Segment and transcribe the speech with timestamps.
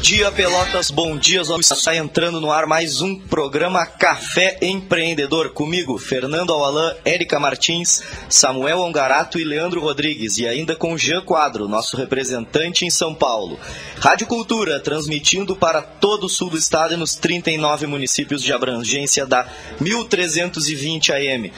[0.00, 0.90] dia, Pelotas.
[0.90, 5.50] Bom dia, Está entrando no ar mais um programa Café Empreendedor.
[5.50, 10.38] Comigo, Fernando Alain, Érica Martins, Samuel Ongarato e Leandro Rodrigues.
[10.38, 13.60] E ainda com Jean Quadro, nosso representante em São Paulo.
[13.98, 19.26] Rádio Cultura, transmitindo para todo o sul do estado e nos 39 municípios de abrangência
[19.26, 19.46] da
[19.80, 21.52] 1320 AM.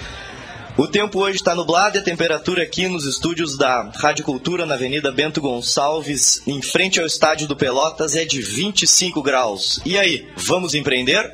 [0.77, 4.75] O tempo hoje está nublado e a temperatura aqui nos estúdios da Rádio Cultura, na
[4.75, 9.83] Avenida Bento Gonçalves, em frente ao estádio do Pelotas, é de 25 graus.
[9.85, 11.31] E aí, vamos empreender?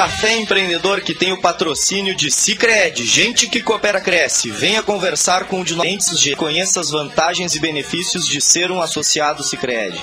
[0.00, 3.04] Café Empreendedor que tem o patrocínio de Cicred.
[3.04, 4.50] Gente que coopera cresce.
[4.50, 9.42] Venha conversar com o de nossos conheça as vantagens e benefícios de ser um associado
[9.42, 10.02] Cicred.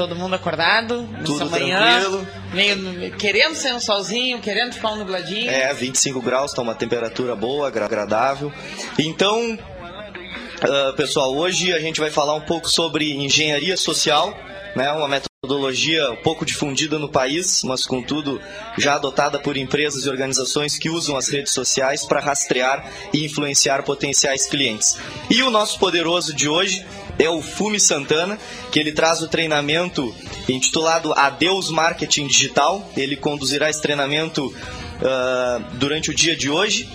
[0.00, 2.00] Todo mundo acordado Tudo manhã.
[2.00, 2.26] Tranquilo.
[2.54, 5.50] Meio, querendo ser um solzinho, querendo ficar um nubladinho.
[5.50, 8.50] É, 25 graus, está uma temperatura boa, agradável.
[8.98, 14.34] Então, uh, pessoal, hoje a gente vai falar um pouco sobre engenharia social
[14.74, 15.29] né, uma metodologia
[16.12, 18.38] um pouco difundida no país, mas contudo
[18.76, 23.82] já adotada por empresas e organizações que usam as redes sociais para rastrear e influenciar
[23.82, 24.98] potenciais clientes.
[25.30, 26.84] E o nosso poderoso de hoje
[27.18, 28.38] é o Fume Santana,
[28.70, 30.14] que ele traz o treinamento
[30.46, 32.86] intitulado Adeus Marketing Digital.
[32.94, 36.86] Ele conduzirá esse treinamento uh, durante o dia de hoje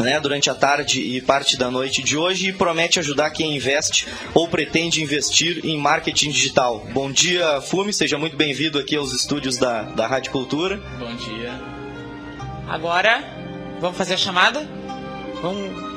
[0.00, 4.06] né, durante a tarde e parte da noite de hoje e promete ajudar quem investe
[4.34, 6.86] ou pretende investir em marketing digital.
[6.92, 10.76] Bom dia, Fume, seja muito bem-vindo aqui aos estúdios da, da Rádio Cultura.
[10.98, 11.52] Bom dia.
[12.68, 13.24] Agora,
[13.80, 14.66] vamos fazer a chamada?
[15.42, 15.89] Vamos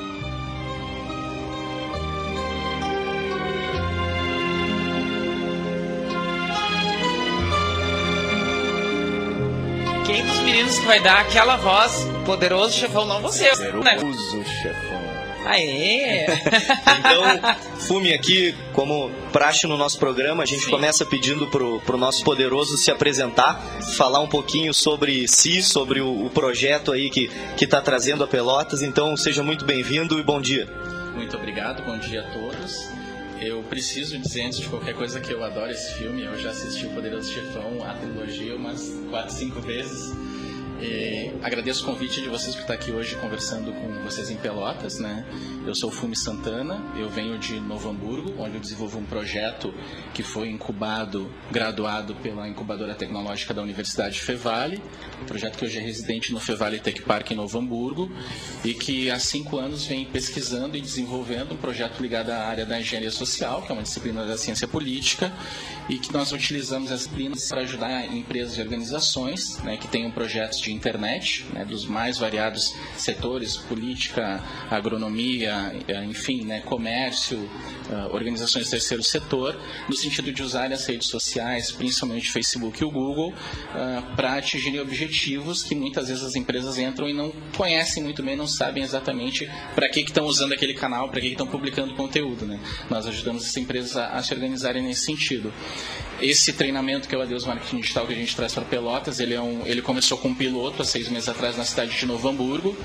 [10.26, 13.44] Dos meninos que vai dar aquela voz, poderoso chefão, não você.
[13.44, 13.70] Né?
[13.70, 14.44] Poderoso né?
[14.62, 15.14] chefão.
[15.44, 16.24] Aê!
[16.98, 20.70] então, Fume aqui, como praxe no nosso programa, a gente Sim.
[20.70, 23.60] começa pedindo pro, pro nosso poderoso se apresentar,
[23.96, 28.26] falar um pouquinho sobre si, sobre o, o projeto aí que, que tá trazendo a
[28.26, 28.80] Pelotas.
[28.80, 30.66] Então, seja muito bem-vindo e bom dia.
[31.14, 33.03] Muito obrigado, bom dia a todos.
[33.44, 36.24] Eu preciso dizer antes de qualquer coisa que eu adoro esse filme.
[36.24, 40.14] Eu já assisti o Poderoso Chefão, a trilogia, umas 4, 5 vezes.
[40.84, 44.98] E agradeço o convite de vocês por estar aqui hoje conversando com vocês em Pelotas,
[44.98, 45.24] né?
[45.66, 49.72] Eu sou o Fume Santana, eu venho de Novo Hamburgo, onde eu desenvolvo um projeto
[50.12, 54.82] que foi incubado, graduado pela incubadora tecnológica da Universidade Fevale,
[55.22, 58.12] um projeto que hoje é residente no Fevale Tech Park em Novo Hamburgo
[58.62, 62.78] e que há cinco anos vem pesquisando e desenvolvendo um projeto ligado à área da
[62.78, 65.32] engenharia social, que é uma disciplina da ciência política,
[65.88, 70.60] e que nós utilizamos as disciplinas para ajudar empresas e organizações né, que tenham projetos
[70.60, 77.48] de internet, né, dos mais variados setores, política, agronomia, eh, enfim, né, comércio,
[77.90, 82.84] eh, organizações do terceiro setor, no sentido de usar as redes sociais, principalmente Facebook e
[82.84, 83.32] o Google,
[83.74, 88.36] eh, para atingirem objetivos que muitas vezes as empresas entram e não conhecem muito bem,
[88.36, 92.46] não sabem exatamente para que estão usando aquele canal, para que estão publicando conteúdo.
[92.46, 92.58] Né?
[92.90, 95.52] Nós ajudamos essas empresas a, a se organizarem nesse sentido.
[96.20, 99.34] Esse treinamento que é o Adeus Marketing Digital que a gente traz para Pelotas, ele,
[99.34, 102.28] é um, ele começou com um piloto há seis meses atrás na cidade de Novo
[102.28, 102.76] Hamburgo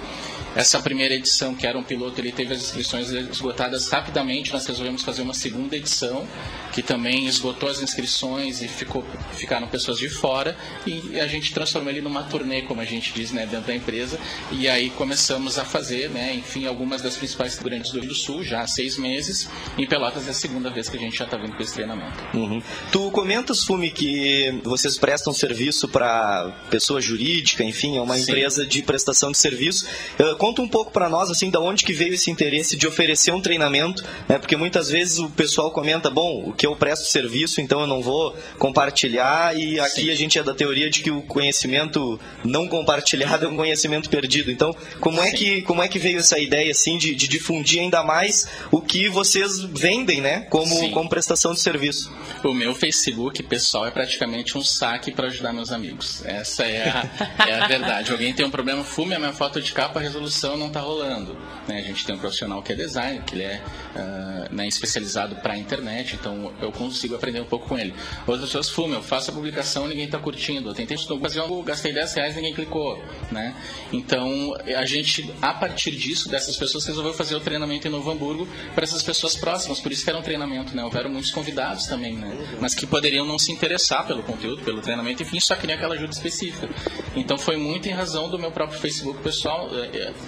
[0.56, 4.51] essa primeira edição, que era um piloto, ele teve as inscrições esgotadas rapidamente.
[4.51, 6.28] Nós resolvemos fazer uma segunda edição,
[6.74, 10.57] que também esgotou as inscrições e ficou, ficaram pessoas de fora.
[10.86, 14.19] E a gente transformou ele numa turnê, como a gente diz, né, dentro da empresa.
[14.51, 18.44] E aí começamos a fazer, né, enfim, algumas das principais grandes do Rio do Sul,
[18.44, 19.50] já há seis meses.
[19.78, 22.18] Em Pelotas é a segunda vez que a gente já está vindo com esse treinamento.
[22.34, 22.62] Uhum.
[22.92, 28.24] Tu comentas, Fumi, que vocês prestam serviço para pessoa jurídica, enfim, é uma Sim.
[28.24, 29.86] empresa de prestação de serviço.
[30.19, 33.32] Uh, conta um pouco para nós, assim, da onde que veio esse interesse de oferecer
[33.32, 34.40] um treinamento, né?
[34.40, 38.02] Porque muitas vezes o pessoal comenta, bom, o que eu presto serviço, então eu não
[38.02, 40.12] vou compartilhar, e aqui Sim.
[40.12, 44.50] a gente é da teoria de que o conhecimento não compartilhado é um conhecimento perdido.
[44.50, 48.02] Então, como é que, como é que veio essa ideia, assim, de, de difundir ainda
[48.02, 50.48] mais o que vocês vendem, né?
[50.50, 52.12] Como, como prestação de serviço.
[52.46, 56.26] O meu Facebook pessoal é praticamente um saque para ajudar meus amigos.
[56.26, 58.14] Essa é a, é a verdade.
[58.14, 61.36] Alguém tem um problema, fume a minha foto de capa, a resolução não está rolando.
[61.68, 61.80] Né?
[61.80, 63.62] A gente tem um profissional que é designer, que ele é
[63.96, 67.94] uh, né, especializado para a internet, então eu consigo aprender um pouco com ele.
[68.26, 70.70] Outras pessoas, fume, eu faço a publicação ninguém está curtindo.
[70.70, 73.04] Eu tentei fazer um, gastei 10 reais ninguém clicou.
[73.31, 73.56] Né?
[73.92, 78.48] Então, a gente, a partir disso, dessas pessoas, resolveu fazer o treinamento em Novo Hamburgo
[78.74, 79.80] para essas pessoas próximas.
[79.80, 80.84] Por isso que era um treinamento, né?
[80.84, 82.38] Houveram muitos convidados também, né?
[82.60, 86.12] Mas que poderiam não se interessar pelo conteúdo, pelo treinamento, enfim, só queriam aquela ajuda
[86.12, 86.70] específica.
[87.16, 89.70] Então foi muito em razão do meu próprio Facebook pessoal.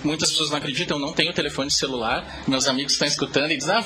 [0.04, 2.44] Muitas pessoas não acreditam, eu não tenho telefone celular.
[2.48, 3.86] Meus amigos estão escutando e dizem, ah,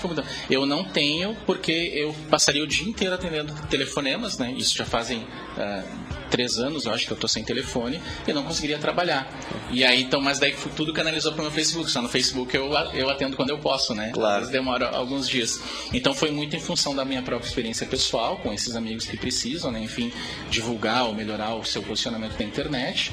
[0.49, 4.53] eu não tenho porque eu passaria o dia inteiro atendendo telefonemas, né?
[4.57, 5.83] Isso já fazem uh,
[6.29, 9.27] três anos, eu acho que eu estou sem telefone, e não conseguiria trabalhar.
[9.71, 11.89] E aí, então, mas daí tudo canalizou para o meu Facebook.
[11.89, 14.11] Só no Facebook eu, eu atendo quando eu posso, né?
[14.13, 14.47] Claro.
[14.47, 15.61] demora alguns dias.
[15.93, 19.71] Então foi muito em função da minha própria experiência pessoal, com esses amigos que precisam,
[19.71, 19.81] né?
[19.81, 20.11] Enfim,
[20.49, 23.11] divulgar ou melhorar o seu posicionamento na internet.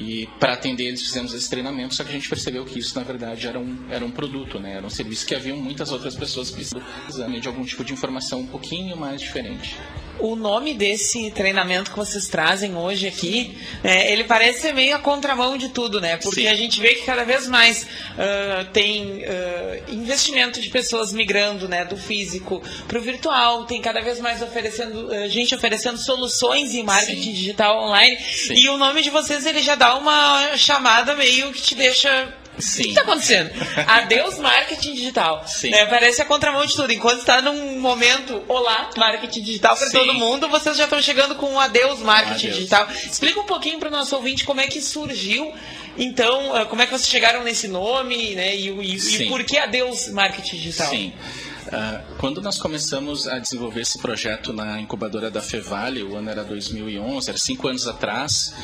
[0.00, 3.04] E para atender eles fizemos esse treinamento, só que a gente percebeu que isso na
[3.04, 4.76] verdade era um, era um produto, né?
[4.76, 8.46] era um serviço que haviam muitas outras pessoas precisando de algum tipo de informação um
[8.46, 9.76] pouquinho mais diferente
[10.20, 14.98] o nome desse treinamento que vocês trazem hoje aqui, é, ele parece ser meio a
[14.98, 16.16] contramão de tudo, né?
[16.16, 16.48] Porque Sim.
[16.48, 21.84] a gente vê que cada vez mais uh, tem uh, investimento de pessoas migrando, né,
[21.84, 26.82] do físico para o virtual, tem cada vez mais oferecendo uh, gente oferecendo soluções em
[26.82, 27.32] marketing Sim.
[27.32, 28.18] digital online.
[28.18, 28.54] Sim.
[28.54, 32.80] E o nome de vocês ele já dá uma chamada meio que te deixa Sim.
[32.80, 33.50] O que está acontecendo?
[33.86, 35.44] Adeus marketing digital.
[35.70, 35.86] Né?
[35.86, 36.92] Parece a contramão de tudo.
[36.92, 41.52] Enquanto está num momento, olá, marketing digital para todo mundo, vocês já estão chegando com
[41.52, 42.56] um adeus marketing adeus.
[42.56, 42.88] digital.
[42.90, 45.52] Explica um pouquinho para o nosso ouvinte como é que surgiu.
[45.98, 48.54] Então, ah, como é que vocês chegaram nesse nome, né?
[48.54, 50.88] E, e, e por que adeus marketing digital?
[50.88, 51.12] Sim.
[51.66, 56.42] Uh, quando nós começamos a desenvolver esse projeto na incubadora da Fevale, o ano era
[56.42, 58.54] 2011, era cinco anos atrás,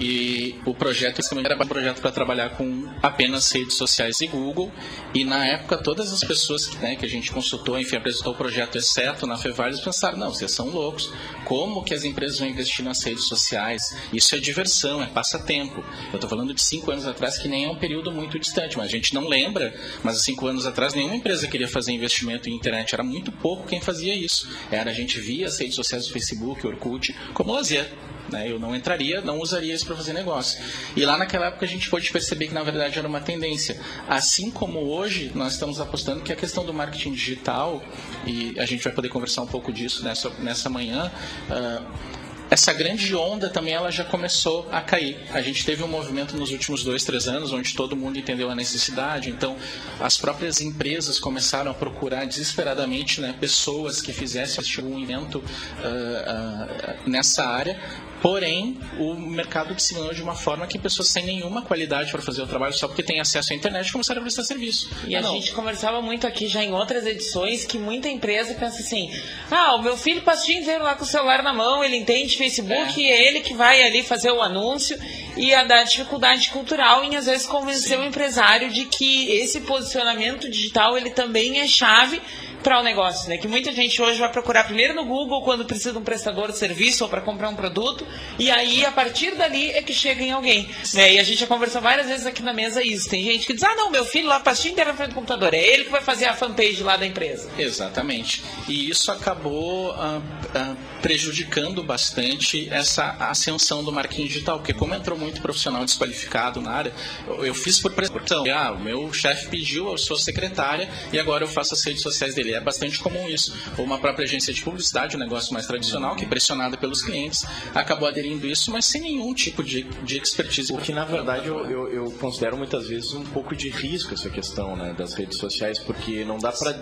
[0.00, 4.70] e o projeto era um projeto para trabalhar com apenas redes sociais e Google,
[5.14, 8.76] e na época todas as pessoas né, que a gente consultou, enfim, apresentou o projeto
[8.76, 11.12] exceto na Fevale, pensaram, não, vocês são loucos,
[11.44, 13.96] como que as empresas vão investir nas redes sociais?
[14.12, 15.84] Isso é diversão, é passatempo.
[16.12, 18.86] Eu estou falando de cinco anos atrás, que nem é um período muito distante, mas
[18.86, 22.94] a gente não lembra, mas há cinco anos atrás nenhuma empresa queria fazer investimento internet.
[22.94, 24.48] Era muito pouco quem fazia isso.
[24.70, 27.90] Era a gente via as redes sociais do Facebook, Orkut, como lazer.
[28.30, 28.50] Né?
[28.50, 30.62] Eu não entraria, não usaria isso para fazer negócio.
[30.96, 33.80] E lá naquela época a gente pôde perceber que na verdade era uma tendência.
[34.08, 37.82] Assim como hoje nós estamos apostando que a questão do marketing digital,
[38.24, 41.10] e a gente vai poder conversar um pouco disso nessa, nessa manhã,
[41.50, 42.19] uh,
[42.50, 45.16] essa grande onda também ela já começou a cair.
[45.32, 48.54] A gente teve um movimento nos últimos dois, três anos onde todo mundo entendeu a
[48.56, 49.30] necessidade.
[49.30, 49.56] Então,
[50.00, 57.08] as próprias empresas começaram a procurar desesperadamente né, pessoas que fizessem um evento uh, uh,
[57.08, 57.78] nessa área
[58.20, 62.46] Porém, o mercado disseminou de uma forma que pessoas sem nenhuma qualidade para fazer o
[62.46, 64.90] trabalho, só porque têm acesso à internet, começaram a prestar serviço.
[65.06, 69.10] E a gente conversava muito aqui já em outras edições que muita empresa pensa assim:
[69.50, 71.96] ah, o meu filho passa o dia inteiro lá com o celular na mão, ele
[71.96, 74.98] entende Facebook, é, é ele que vai ali fazer o anúncio
[75.36, 78.04] e a dar dificuldade cultural em às vezes convencer Sim.
[78.04, 82.20] o empresário de que esse posicionamento digital ele também é chave
[82.62, 83.38] para o negócio, né?
[83.38, 86.58] Que muita gente hoje vai procurar primeiro no Google quando precisa de um prestador de
[86.58, 88.06] serviço ou para comprar um produto,
[88.38, 90.68] e aí a partir dali é que chega em alguém.
[90.94, 91.14] Né?
[91.14, 93.08] E a gente já conversou várias vezes aqui na mesa isso.
[93.08, 95.14] Tem gente que diz: ah, não, meu filho lá passa o inteiro na frente do
[95.14, 97.50] computador, é ele que vai fazer a fanpage lá da empresa.
[97.58, 98.42] Exatamente.
[98.68, 100.20] E isso acabou ah,
[100.54, 106.72] ah, prejudicando bastante essa ascensão do marketing digital, porque como entrou muito profissional desqualificado na
[106.72, 106.92] área,
[107.26, 108.44] eu fiz por pressão.
[108.52, 112.34] Ah, o meu chefe pediu, eu sou secretária e agora eu faço as redes sociais
[112.34, 113.54] dele ele é bastante comum isso.
[113.78, 118.08] Ou uma própria agência de publicidade, um negócio mais tradicional, que pressionada pelos clientes, acabou
[118.08, 120.72] aderindo isso, mas sem nenhum tipo de, de expertise.
[120.72, 124.28] O que na verdade eu, eu, eu, considero muitas vezes um pouco de risco essa
[124.28, 126.72] questão né, das redes sociais, porque não dá para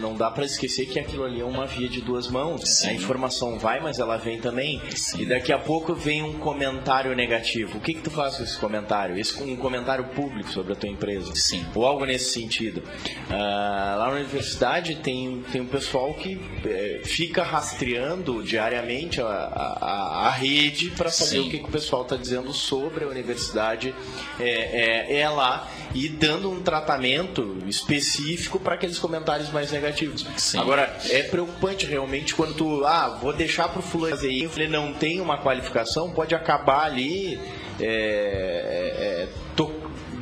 [0.00, 2.62] não dá para esquecer que aquilo ali é uma via de duas mãos.
[2.64, 2.88] Sim.
[2.88, 4.80] A informação vai, mas ela vem também.
[4.94, 5.22] Sim.
[5.22, 7.78] E daqui a pouco vem um comentário negativo.
[7.78, 9.18] O que que tu faz com esse comentário?
[9.18, 11.32] Esse um comentário público sobre a tua empresa?
[11.34, 11.64] Sim.
[11.74, 12.82] Ou algo nesse sentido.
[13.28, 20.26] Uh, lá na universidade tem tem um pessoal que é, fica rastreando diariamente a, a,
[20.28, 23.94] a rede para saber o que, que o pessoal está dizendo sobre a universidade
[24.38, 30.26] é, é, é lá e dando um tratamento específico para aqueles comentários mais negativos.
[30.36, 30.58] Sim.
[30.58, 34.68] Agora, é preocupante realmente quando tu, ah, vou deixar para o fulano fazer isso, ele
[34.68, 37.38] não tem uma qualificação, pode acabar ali
[37.80, 39.28] é, é, é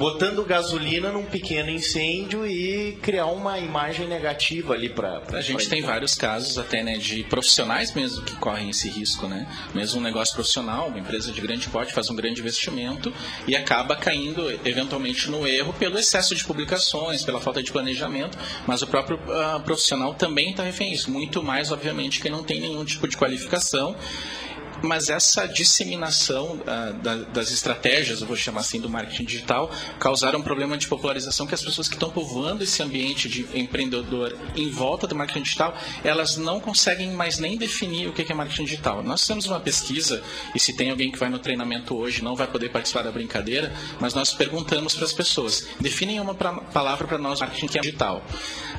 [0.01, 5.83] botando gasolina num pequeno incêndio e criar uma imagem negativa ali para a gente tem
[5.83, 9.47] vários casos até né de profissionais mesmo que correm esse risco né?
[9.75, 13.13] Mesmo um negócio profissional uma empresa de grande porte faz um grande investimento
[13.47, 18.81] e acaba caindo eventualmente no erro pelo excesso de publicações pela falta de planejamento mas
[18.81, 22.87] o próprio uh, profissional também está refém isso muito mais obviamente que não tem nenhum
[22.87, 23.95] tipo de qualificação
[24.83, 30.39] mas essa disseminação uh, da, das estratégias, eu vou chamar assim, do marketing digital, causaram
[30.39, 34.71] um problema de popularização que as pessoas que estão povoando esse ambiente de empreendedor em
[34.71, 39.03] volta do marketing digital, elas não conseguem mais nem definir o que é marketing digital.
[39.03, 40.23] Nós temos uma pesquisa,
[40.55, 43.73] e se tem alguém que vai no treinamento hoje não vai poder participar da brincadeira,
[44.01, 48.25] mas nós perguntamos para as pessoas, definem uma pra, palavra para nós marketing é digital.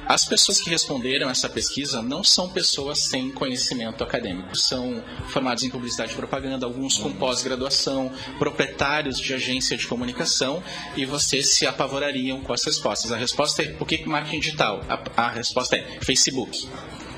[0.07, 5.69] As pessoas que responderam essa pesquisa não são pessoas sem conhecimento acadêmico, são formados em
[5.69, 10.63] publicidade e propaganda, alguns com pós-graduação, proprietários de agência de comunicação,
[10.95, 13.11] e vocês se apavorariam com as respostas.
[13.11, 14.81] A resposta é: o que é marketing digital?
[14.87, 16.67] A, a resposta é Facebook.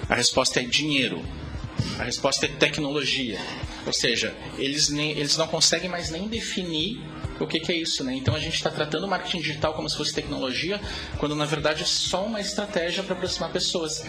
[0.10, 1.24] A resposta é dinheiro.
[2.00, 3.40] A resposta é tecnologia.
[3.86, 7.02] Ou seja, eles, nem, eles não conseguem mais nem definir
[7.44, 8.16] o que, que é isso, né?
[8.16, 10.80] Então a gente está tratando o marketing digital como se fosse tecnologia,
[11.18, 14.04] quando na verdade é só uma estratégia para aproximar pessoas.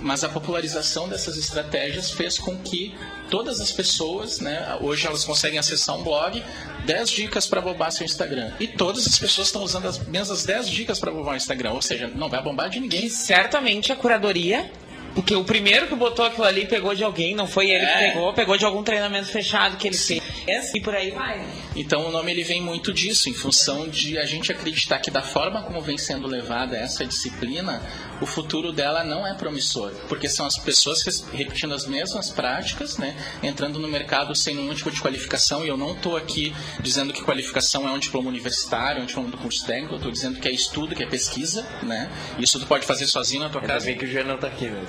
[0.00, 2.94] Mas a popularização dessas estratégias fez com que
[3.30, 6.42] todas as pessoas, né, hoje elas conseguem acessar um blog,
[6.86, 8.52] 10 dicas para bombar seu Instagram.
[8.58, 11.82] E todas as pessoas estão usando as mesmas 10 dicas para bombar o Instagram, ou
[11.82, 13.06] seja, não vai bombar de ninguém.
[13.06, 14.70] E certamente a curadoria
[15.14, 17.92] porque o primeiro que botou aquilo ali pegou de alguém, não foi ele é.
[17.92, 20.17] que pegou, pegou de algum treinamento fechado que ele Sim.
[20.48, 20.74] Fez.
[20.74, 21.44] E por aí vai.
[21.76, 25.22] Então o nome ele vem muito disso, em função de a gente acreditar que da
[25.22, 27.82] forma como vem sendo levada essa disciplina,
[28.20, 33.16] o futuro dela não é promissor, porque são as pessoas repetindo as mesmas práticas, né,
[33.42, 37.22] entrando no mercado sem nenhum tipo de qualificação, e eu não estou aqui dizendo que
[37.22, 40.52] qualificação é um diploma universitário, um diploma do curso técnico, eu estou dizendo que é
[40.52, 43.86] estudo, que é pesquisa, né, isso tu pode fazer sozinho na tua casa.
[43.86, 44.78] Ainda bem que o Jean não está aqui, né?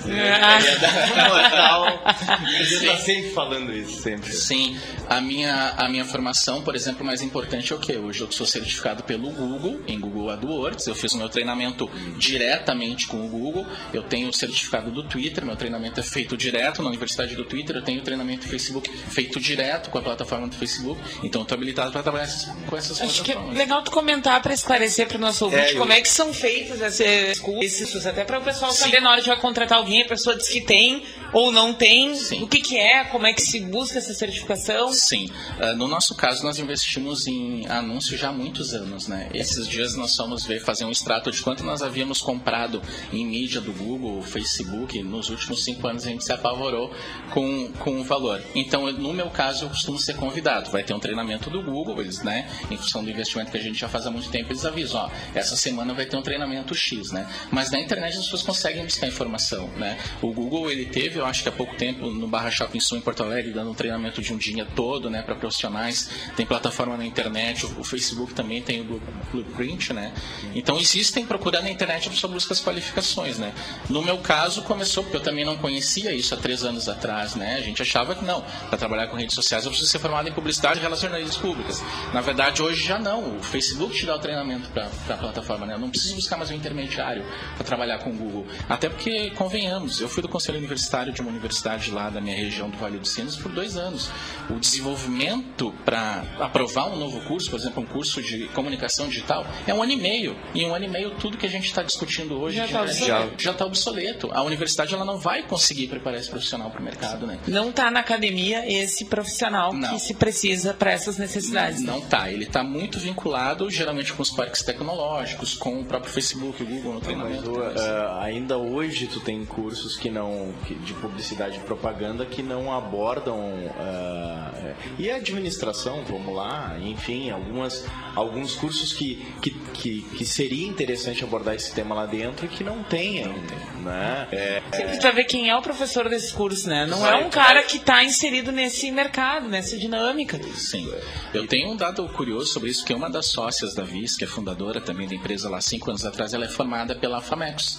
[2.60, 4.32] Gente está sempre falando isso, sempre.
[4.32, 7.96] Sim, a minha, a minha formação, por exemplo, mais importante é o que?
[7.96, 13.06] Hoje eu sou certificado pelo Google, em Google AdWords, eu fiz o meu treinamento diretamente
[13.06, 16.88] com o Google, eu tenho o certificado do Twitter, meu treinamento é feito direto na
[16.88, 20.56] Universidade do Twitter, eu tenho o treinamento do Facebook feito direto com a plataforma do
[20.56, 22.28] Facebook, então estou habilitado para trabalhar
[22.66, 25.78] com essas Acho que é legal tu comentar para esclarecer para o nosso ouvinte é,
[25.78, 28.84] como é que são feitos esses cursos, até para o pessoal Sim.
[28.84, 32.14] saber na hora de vai contratar alguém, a pessoa diz que tem ou não tem,
[32.14, 32.42] Sim.
[32.42, 34.92] o que, que é, como é que se busca essa certificação?
[34.92, 39.28] Sim, uh, no nosso caso nós investimos em anúncio já há muitos anos, né?
[39.32, 42.82] Esses dias nós fomos ver, fazer um extrato de quanto nós havíamos comprado
[43.12, 46.92] em mídia do Google, Facebook, nos últimos cinco anos a gente se apavorou
[47.30, 48.42] com, com o valor.
[48.54, 50.70] Então, no meu caso, eu costumo ser convidado.
[50.70, 53.78] Vai ter um treinamento do Google, eles, né, em função do investimento que a gente
[53.78, 57.10] já faz há muito tempo, eles avisam, ó, essa semana vai ter um treinamento X,
[57.10, 57.28] né?
[57.50, 59.98] Mas na internet as pessoas conseguem buscar informação, né?
[60.22, 63.00] O Google, ele teve, eu acho que há pouco tempo, no Barra Shopping Sul em
[63.00, 66.10] Porto Alegre, dando um treinamento de um dia todo, né, para profissionais.
[66.36, 69.00] Tem plataforma na internet, o, Facebook também tem o
[69.32, 70.12] Blueprint, né?
[70.54, 72.99] Então, existem, procurando na internet, a pessoa busca as qualificações,
[73.38, 73.52] né?
[73.88, 77.56] No meu caso, começou porque eu também não conhecia isso há três anos atrás, né?
[77.56, 80.32] A gente achava que não, para trabalhar com redes sociais eu preciso ser formado em
[80.32, 81.82] publicidade e relações públicas.
[82.12, 83.36] Na verdade, hoje já não.
[83.36, 85.74] O Facebook te dá o treinamento para a plataforma, né?
[85.74, 88.46] Eu não preciso buscar mais um intermediário para trabalhar com o Google.
[88.68, 92.70] Até porque, convenhamos, eu fui do conselho universitário de uma universidade lá da minha região
[92.70, 94.10] do Vale dos Sinos por dois anos.
[94.48, 99.74] O desenvolvimento para aprovar um novo curso, por exemplo, um curso de comunicação digital, é
[99.74, 100.36] um ano e meio.
[100.54, 103.20] Em um ano e meio, tudo que a gente está discutindo hoje Já tá já
[103.20, 103.50] obsoleto.
[103.50, 104.30] está obsoleto.
[104.32, 107.38] A universidade ela não vai conseguir preparar esse profissional para o mercado, né?
[107.46, 109.88] Não está na academia esse profissional Não.
[109.94, 111.82] que se precisa para essas necessidades.
[111.82, 112.30] Não tá.
[112.30, 116.92] Ele está muito vinculado, geralmente, com os parques tecnológicos, com o próprio Facebook, o Google
[116.94, 117.50] no Mas treinamento.
[117.50, 117.84] o, tudo isso.
[117.84, 122.72] ah, ainda hoje tu tem cursos que não que- de publicidade e propaganda que não
[122.72, 123.38] abordam
[123.78, 130.66] é, e a administração, vamos lá, enfim, algumas alguns cursos que, que, que, que seria
[130.66, 134.28] interessante abordar esse tema lá dentro e que não tem ainda, né?
[134.32, 136.86] É, Você precisa ver quem é o professor desse curso, né?
[136.86, 140.40] Não é um cara que está inserido nesse mercado, nessa dinâmica.
[140.54, 140.92] Sim.
[141.32, 144.26] Eu tenho um dado curioso sobre isso, que uma das sócias da Viz, que é
[144.26, 147.78] fundadora também da empresa lá cinco anos atrás, ela é formada pela Famecos.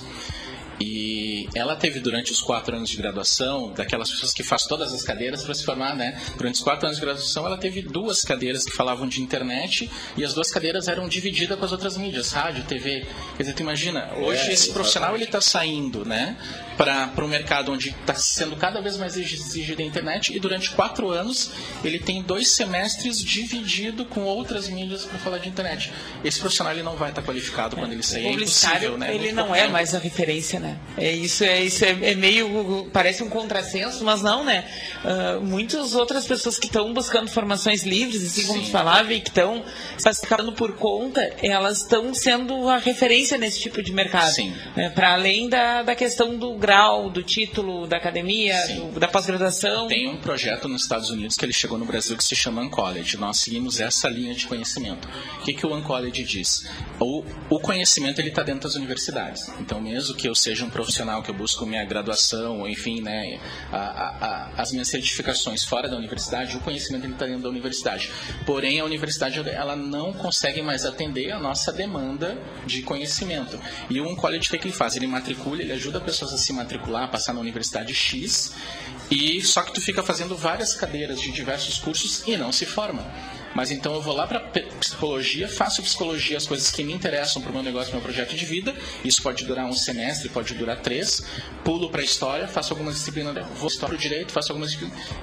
[0.82, 5.04] E ela teve durante os quatro anos de graduação, daquelas pessoas que faz todas as
[5.04, 6.20] cadeiras para se formar, né?
[6.38, 10.26] Durante os quatro anos de graduação, ela teve duas cadeiras que falavam de internet e
[10.26, 13.06] as duas cadeiras eram divididas com as outras mídias, rádio, TV.
[13.38, 16.36] Quer dizer, tu imagina, hoje É, esse profissional ele está saindo, né?
[16.78, 21.12] Para o mercado onde está sendo cada vez mais exigida a internet e durante quatro
[21.12, 21.52] anos
[21.84, 25.92] ele tem dois semestres dividido com outras mídias para falar de internet.
[26.24, 29.10] Esse profissional ele não vai estar qualificado quando ele sair, O é impossível, né?
[29.14, 30.71] ele Muito não é mais a referência, né?
[30.98, 34.66] É isso, é isso é, é meio parece um contrassenso, mas não, né?
[35.04, 38.66] Ah, muitas outras pessoas que estão buscando formações livres, assim como Sim.
[38.66, 39.64] tu falava, e que estão
[39.98, 44.32] se ficando por conta, elas estão sendo a referência nesse tipo de mercado.
[44.34, 44.54] Sim.
[44.96, 49.88] Para além da, da questão do grau, do título da academia, do- da pós-graduação.
[49.88, 53.18] Tem um projeto nos Estados Unidos que ele chegou no Brasil que se chama Uncollege.
[53.18, 55.08] Nós seguimos essa linha de conhecimento.
[55.40, 56.66] O que, que o Uncollege diz?
[57.00, 59.50] O, o conhecimento ele está dentro das universidades.
[59.60, 63.40] Então, mesmo que eu seja um profissional, que eu busco minha graduação, enfim, né,
[63.72, 68.10] a- a- a- as minhas certificações fora da universidade, o conhecimento está dentro da universidade.
[68.46, 73.60] Porém, a universidade ela não consegue mais atender a nossa demanda de conhecimento.
[73.90, 74.96] E o Uncollege, o que, que ele faz?
[74.96, 78.54] Ele matricula, ele ajuda pessoas a se matricular, a passar na universidade X,
[79.10, 83.06] e só que tu fica fazendo várias cadeiras de diversos cursos e não se forma.
[83.54, 87.52] Mas então eu vou lá para psicologia, faço psicologia, as coisas que me interessam para
[87.52, 88.74] o meu negócio, meu projeto de vida.
[89.04, 91.24] Isso pode durar um semestre, pode durar três.
[91.64, 94.78] Pulo para história, faço algumas disciplinas, vou para o direito, faço algumas.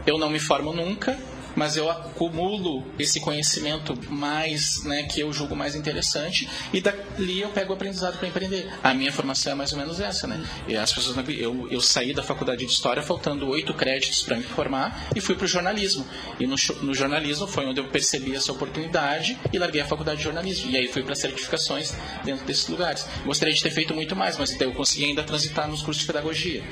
[0.07, 1.19] Eu não me formo nunca,
[1.59, 7.49] mas eu acumulo esse conhecimento mais, né, que eu julgo mais interessante e dali eu
[7.49, 8.71] pego o aprendizado para empreender.
[8.83, 10.41] A minha formação é mais ou menos essa, né?
[10.69, 14.37] E as pessoas não- eu, eu saí da faculdade de história faltando oito créditos para
[14.37, 16.07] me formar e fui para o jornalismo.
[16.39, 20.25] E no, no jornalismo foi onde eu percebi essa oportunidade e larguei a faculdade de
[20.25, 20.71] jornalismo.
[20.71, 21.93] E aí fui para certificações
[22.25, 23.05] dentro desses lugares.
[23.25, 26.63] Gostaria de ter feito muito mais, mas eu consegui ainda transitar nos cursos de pedagogia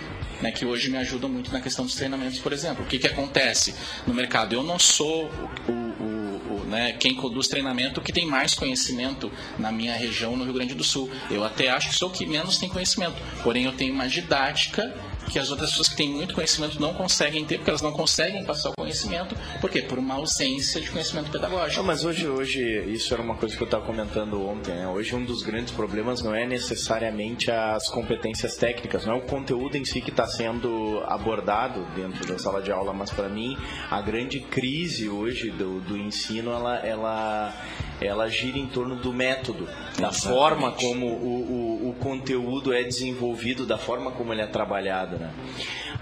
[0.40, 2.84] né, que hoje me ajudam muito na questão dos treinamentos, por exemplo.
[2.84, 3.74] O que, que acontece
[4.06, 4.54] no mercado?
[4.54, 5.30] Eu não sou
[5.68, 6.26] o, o-
[6.60, 10.74] o, né, quem conduz treinamento que tem mais conhecimento na minha região, no Rio Grande
[10.74, 11.10] do Sul.
[11.30, 14.94] Eu até acho que sou o que menos tem conhecimento, porém eu tenho uma didática
[15.30, 18.44] que as outras pessoas que têm muito conhecimento não conseguem ter, porque elas não conseguem
[18.44, 19.82] passar o conhecimento, por quê?
[19.82, 21.80] Por uma ausência de conhecimento pedagógico.
[21.80, 22.62] Não, mas hoje, hoje,
[22.92, 24.88] isso era uma coisa que eu estava comentando ontem, né?
[24.88, 29.76] Hoje um dos grandes problemas não é necessariamente as competências técnicas, não é o conteúdo
[29.76, 33.56] em si que está sendo abordado dentro da sala de aula, mas para mim
[33.90, 37.54] a grande crise hoje do, do ensino, ela, ela,
[38.00, 39.64] ela gira em torno do método,
[39.98, 40.22] da Exatamente.
[40.22, 45.30] forma como o, o, o conteúdo é desenvolvido, da forma como ele é trabalhado, né?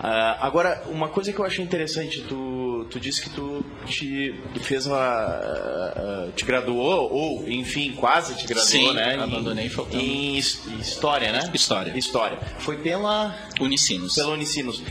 [0.01, 4.87] Ah, agora, uma coisa que eu achei interessante, tu, tu disse que tu te fez
[4.87, 4.97] uma.
[4.99, 9.15] ah, te graduou, ou enfim, quase te graduou, Sim, né?
[9.15, 10.03] abandonei faltando.
[10.03, 11.49] Em, his- história, né?
[11.55, 11.97] História.
[11.97, 12.39] História.
[12.59, 14.15] Foi pela, Unicinos.
[14.15, 14.83] pela Unicinos.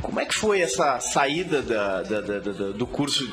[0.00, 3.28] Como é que foi essa saída da, da- da- da- da- do curso?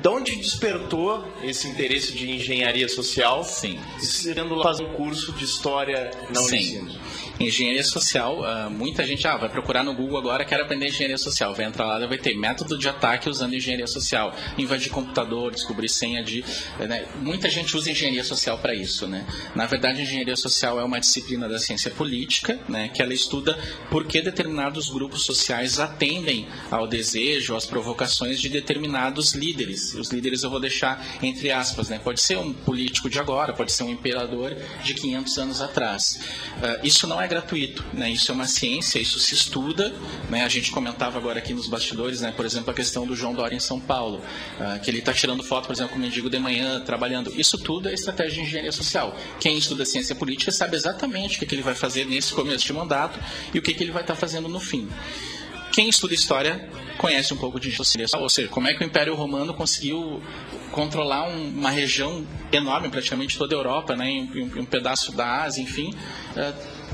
[0.00, 3.44] De, de onde despertou esse interesse de engenharia social?
[3.44, 3.78] Sim.
[4.50, 6.88] Lá fazer um curso de história na Sim.
[7.40, 11.54] Engenharia social, ah, muita gente ah, vai procurar no Google agora, quer aprender engenharia social.
[11.54, 14.36] Vai entrar lá, vai ter método de ataque usando engenharia social.
[14.58, 16.44] Invadir computador, descobrir senha de.
[16.78, 17.06] né?
[17.16, 19.06] Muita gente usa engenharia social para isso.
[19.06, 19.26] Né?
[19.54, 22.88] Na verdade, engenharia social é uma disciplina da ciência política, né?
[22.88, 23.58] que ela estuda
[23.90, 29.94] por que determinados grupos sociais atendem ao desejo, às provocações de determinados líderes.
[29.94, 31.98] Os líderes eu vou deixar entre aspas, né?
[31.98, 36.20] Pode ser um político de agora, pode ser um imperador de 500 anos atrás.
[36.62, 38.10] Ah, isso não é gratuito, né?
[38.10, 39.94] Isso é uma ciência, isso se estuda,
[40.28, 40.44] né?
[40.44, 42.32] A gente comentava agora aqui nos bastidores, né?
[42.32, 45.42] Por exemplo, a questão do João Dória em São Paulo, uh, que ele está tirando
[45.44, 47.32] foto, por exemplo, com o mendigo de manhã, trabalhando.
[47.40, 49.16] Isso tudo é estratégia de engenharia social.
[49.38, 52.72] Quem estuda ciência política sabe exatamente o que, que ele vai fazer nesse começo de
[52.72, 53.18] mandato
[53.54, 54.88] e o que, que ele vai estar tá fazendo no fim.
[55.72, 58.86] Quem estuda história conhece um pouco de engenharia social, ou seja, como é que o
[58.86, 60.20] Império Romano conseguiu
[60.72, 65.62] controlar um, uma região enorme, praticamente toda a Europa, né, um, um pedaço da Ásia,
[65.62, 65.94] enfim.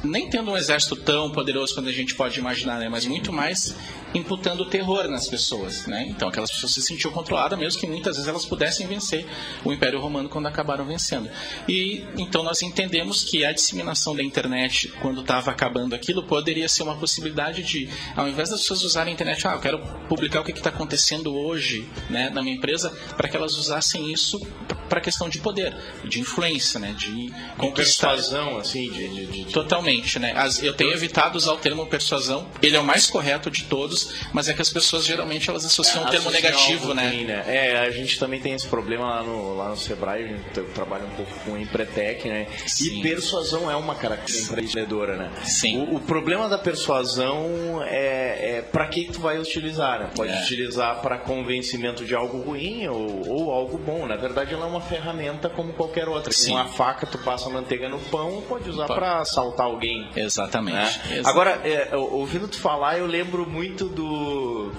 [0.04, 2.88] Nem tendo um exército tão poderoso quanto a gente pode imaginar, né?
[2.88, 3.76] mas muito mais
[4.16, 5.86] imputando terror nas pessoas.
[5.86, 6.06] Né?
[6.08, 9.26] Então aquelas pessoas se sentiam controladas, mesmo que muitas vezes elas pudessem vencer
[9.64, 11.28] o Império Romano quando acabaram vencendo.
[11.68, 16.82] E então nós entendemos que a disseminação da internet, quando estava acabando aquilo, poderia ser
[16.82, 20.44] uma possibilidade de, ao invés das pessoas usarem a internet, ah, eu quero publicar o
[20.44, 24.40] que está acontecendo hoje né, na minha empresa, para que elas usassem isso
[24.88, 28.14] para questão de poder, de influência, né, de conquistar.
[28.14, 29.52] Persuasão, assim, de, de, de...
[29.52, 30.32] Totalmente, né?
[30.36, 32.48] As, eu tenho evitado usar o termo persuasão.
[32.62, 36.04] Ele é o mais correto de todos, mas é que as pessoas geralmente elas associam
[36.04, 37.08] é, um termo negativo, né?
[37.08, 37.44] Ruim, né?
[37.46, 41.04] É, a gente também tem esse problema lá no, lá no Sebrae, a gente trabalha
[41.04, 42.46] um pouco com Empretec, né?
[42.66, 43.00] Sim.
[43.00, 45.30] E persuasão é uma característica empreendedora, né?
[45.44, 45.78] Sim.
[45.78, 50.10] O, o, problema da persuasão é, é para que tu vai utilizar, né?
[50.14, 50.42] Pode é.
[50.42, 54.06] utilizar para convencimento de algo ruim ou, ou algo bom.
[54.06, 56.32] Na verdade, ela é uma ferramenta como qualquer outra.
[56.32, 56.50] Sim.
[56.50, 60.10] Com uma faca tu passa manteiga no pão, pode usar para assaltar alguém.
[60.16, 60.76] Exatamente.
[60.76, 61.18] Né?
[61.18, 61.28] Exatamente.
[61.28, 64.70] Agora, é, ouvindo tu falar, eu lembro muito do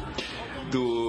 [0.72, 1.07] do,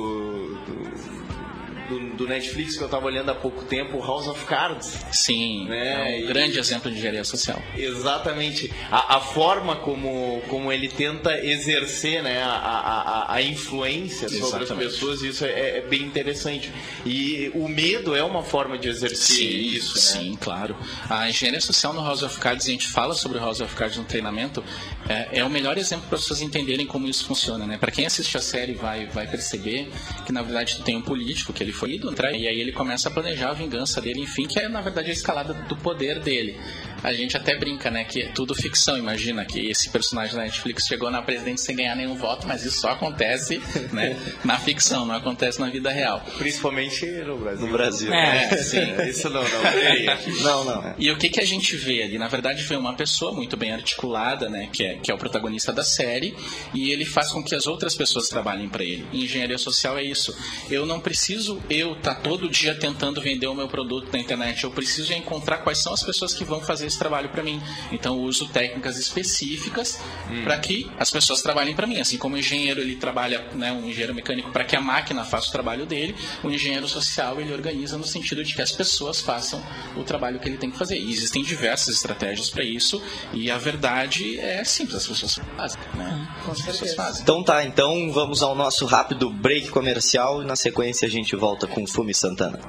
[2.19, 4.99] do, Netflix que eu estava olhando há pouco tempo, House of Cards.
[5.13, 6.17] Sim, né?
[6.17, 7.63] é um e, grande exemplo de engenharia social.
[7.77, 8.73] Exatamente.
[8.91, 14.69] A, a, forma como, como ele tenta exercer né, a, a, a influência exatamente.
[14.69, 16.73] sobre as pessoas, isso é, é, bem interessante.
[17.07, 19.95] E o medo é uma forma de exercer sim, isso.
[19.95, 20.01] Né?
[20.01, 20.77] Sim, claro.
[21.09, 23.97] A engenharia social no House of Cards, a gente fala sobre o House of Cards
[23.97, 24.63] no treinamento,
[25.09, 27.67] é, é o melhor exemplo para as pessoas entenderem como isso funciona.
[27.67, 27.79] Né?
[27.79, 29.91] Para quem assiste a série vai, vai perceber
[30.27, 33.13] que, na verdade, tem um político que ele foi ido, e aí ele começa a
[33.13, 36.59] planejar a vingança dele, enfim, que é, na verdade, a escalada do poder dele
[37.03, 38.99] a gente até brinca, né, que é tudo ficção.
[38.99, 42.81] Imagina que esse personagem da Netflix chegou na presidência sem ganhar nenhum voto, mas isso
[42.81, 43.61] só acontece,
[43.93, 46.25] né, na ficção, não acontece na vida real.
[46.39, 47.67] Principalmente no Brasil.
[47.67, 48.13] No Brasil.
[48.13, 49.03] É, é sim.
[49.09, 50.43] Isso não, não.
[50.43, 50.95] não, não.
[50.99, 52.19] E o que que a gente vê ali?
[52.19, 55.73] Na verdade, vê uma pessoa muito bem articulada, né, que é, que é o protagonista
[55.73, 56.35] da série,
[56.75, 59.07] e ele faz com que as outras pessoas trabalhem para ele.
[59.13, 60.37] Engenharia social é isso.
[60.71, 64.65] Eu não preciso eu estar tá todo dia tentando vender o meu produto na internet.
[64.65, 67.61] Eu preciso encontrar quais são as pessoas que vão fazer esse trabalho para mim.
[67.93, 70.43] Então eu uso técnicas específicas hum.
[70.45, 72.01] para que as pessoas trabalhem para mim.
[72.01, 75.49] Assim como o engenheiro ele trabalha, né, um engenheiro mecânico para que a máquina faça
[75.49, 79.63] o trabalho dele, o engenheiro social ele organiza no sentido de que as pessoas façam
[79.97, 80.99] o trabalho que ele tem que fazer.
[80.99, 85.81] E existem diversas estratégias para isso e a verdade é simples, as pessoas fazem.
[85.95, 86.29] Né?
[86.47, 87.23] Hum, as pessoas fazem.
[87.23, 91.67] Então tá, então vamos ao nosso rápido break comercial e na sequência a gente volta
[91.67, 92.61] com Fume Santana.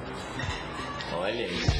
[1.12, 1.79] Olha aí.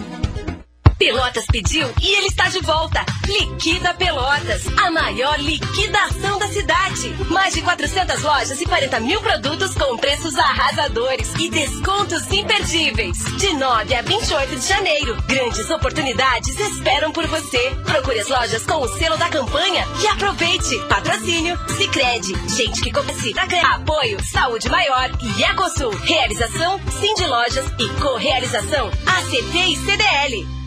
[1.01, 3.03] Pelotas pediu e ele está de volta.
[3.25, 7.09] Liquida Pelotas, a maior liquidação da cidade.
[7.27, 13.17] Mais de 400 lojas e 40 mil produtos com preços arrasadores e descontos imperdíveis.
[13.39, 17.71] De 9 a 28 de janeiro, grandes oportunidades esperam por você.
[17.83, 20.77] Procure as lojas com o selo da campanha e aproveite.
[20.87, 23.33] Patrocínio, Sicredi, gente que conhece,
[23.73, 25.97] apoio, saúde maior e Ecosul.
[26.03, 30.60] Realização, Cindy Lojas e co-realização, ACT e CDL.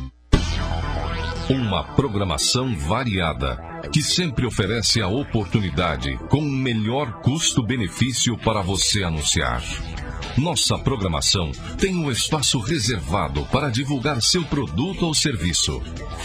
[1.48, 9.62] Uma programação variada que sempre oferece a oportunidade com o melhor custo-benefício para você anunciar.
[10.37, 15.81] Nossa programação tem um espaço reservado para divulgar seu produto ou serviço.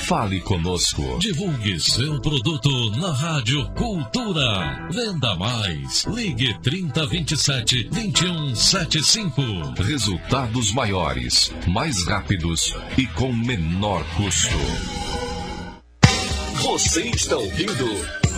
[0.08, 1.20] Fale conosco.
[1.20, 4.90] Divulgue seu produto na Rádio Cultura.
[4.92, 6.06] Venda mais.
[6.06, 9.42] Ligue 3027 2175.
[9.84, 14.58] Resultados maiores, mais rápidos e com menor custo.
[16.64, 18.20] Você está ouvindo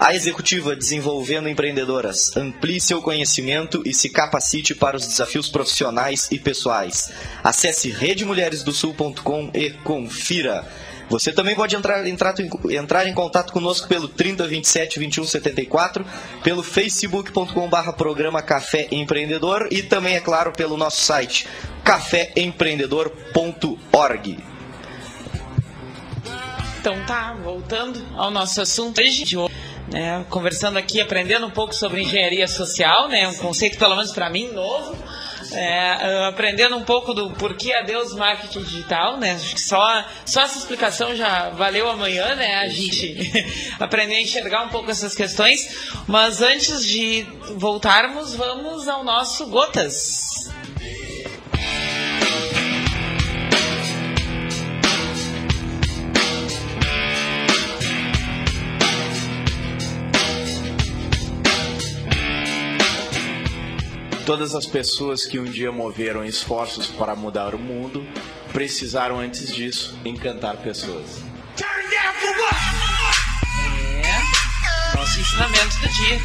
[0.00, 2.36] A executiva desenvolvendo empreendedoras.
[2.36, 7.12] Amplie seu conhecimento e se capacite para os desafios profissionais e pessoais.
[7.44, 10.66] Acesse redemulheresdosul.com e confira.
[11.08, 12.34] Você também pode entrar, entrar,
[12.70, 16.04] entrar em contato conosco pelo 3027 2174,
[16.42, 21.46] pelo facebook.com.br programa Café Empreendedor e também, é claro, pelo nosso site
[21.84, 24.38] caféempreendedor.org.
[26.80, 29.24] Então tá, voltando ao nosso assunto hoje,
[29.90, 34.28] né, conversando aqui, aprendendo um pouco sobre engenharia social, né, um conceito pelo menos para
[34.28, 34.94] mim novo.
[35.54, 39.32] É, aprendendo um pouco do porquê adeus marketing digital, né?
[39.32, 42.56] Acho que só, só essa explicação já valeu amanhã, né?
[42.56, 43.16] A gente
[43.78, 45.94] aprender a enxergar um pouco essas questões.
[46.06, 50.50] Mas antes de voltarmos, vamos ao nosso Gotas.
[64.26, 68.06] Todas as pessoas que um dia moveram esforços para mudar o mundo
[68.54, 71.22] precisaram antes disso encantar pessoas.
[74.02, 76.18] É, nosso ensinamento do dia.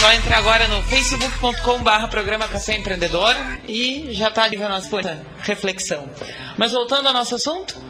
[0.00, 3.34] Só entrar agora no facebook.com.br programa Café Empreendedor
[3.68, 6.10] e já está ali a nossa reflexão.
[6.58, 7.80] Mas voltando ao nosso assunto?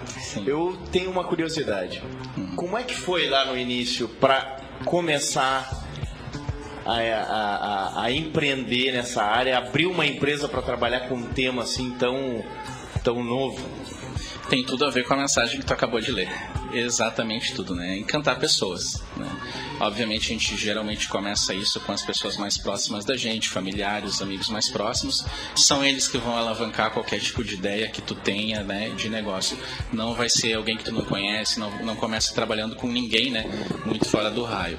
[0.46, 2.02] Eu tenho uma curiosidade.
[2.54, 5.85] Como é que foi lá no início para começar
[6.86, 11.90] a, a, a, empreender nessa área, abrir uma empresa para trabalhar com um tema assim
[11.98, 12.44] tão,
[13.02, 13.66] tão novo?
[14.48, 16.28] Tem tudo a ver com a mensagem que tu acabou de ler.
[16.72, 17.96] Exatamente tudo, né?
[17.96, 19.02] Encantar pessoas.
[19.16, 19.28] Né?
[19.80, 24.48] Obviamente a gente geralmente começa isso com as pessoas mais próximas da gente, familiares, amigos
[24.48, 25.24] mais próximos.
[25.54, 29.56] São eles que vão alavancar qualquer tipo de ideia que tu tenha, né, de negócio.
[29.92, 33.44] Não vai ser alguém que tu não conhece, não, não começa trabalhando com ninguém, né,
[33.84, 34.78] muito fora do raio.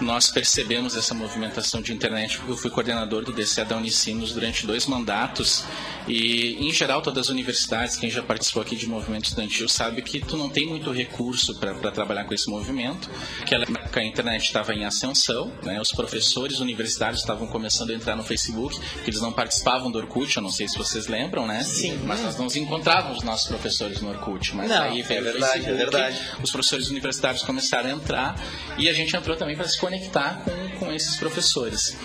[0.00, 4.66] Nós percebemos essa movimentação de internet porque eu fui coordenador do DCE da Unicinos durante
[4.66, 5.64] dois mandatos
[6.06, 10.20] e, em geral, todas as universidades, quem já participou aqui de movimento estudantil sabe que
[10.20, 11.25] tu não tem muito recurso
[11.58, 13.10] para trabalhar com esse movimento,
[13.44, 15.80] que a internet estava em ascensão, né?
[15.80, 20.36] os professores universitários estavam começando a entrar no Facebook, que eles não participavam do Orkut,
[20.36, 21.62] eu não sei se vocês lembram, né?
[21.62, 21.98] Sim.
[22.04, 24.54] Mas nós não encontrávamos nossos professores no Orkut.
[24.54, 26.20] Mas não, aí veio é verdade, Facebook, é verdade.
[26.42, 28.40] os professores universitários começaram a entrar
[28.78, 31.96] e a gente entrou também para se conectar com, com esses professores.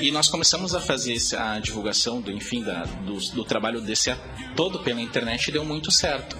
[0.00, 4.14] E nós começamos a fazer a divulgação do, enfim, da, do, do trabalho desse
[4.54, 6.36] todo pela internet e deu muito certo.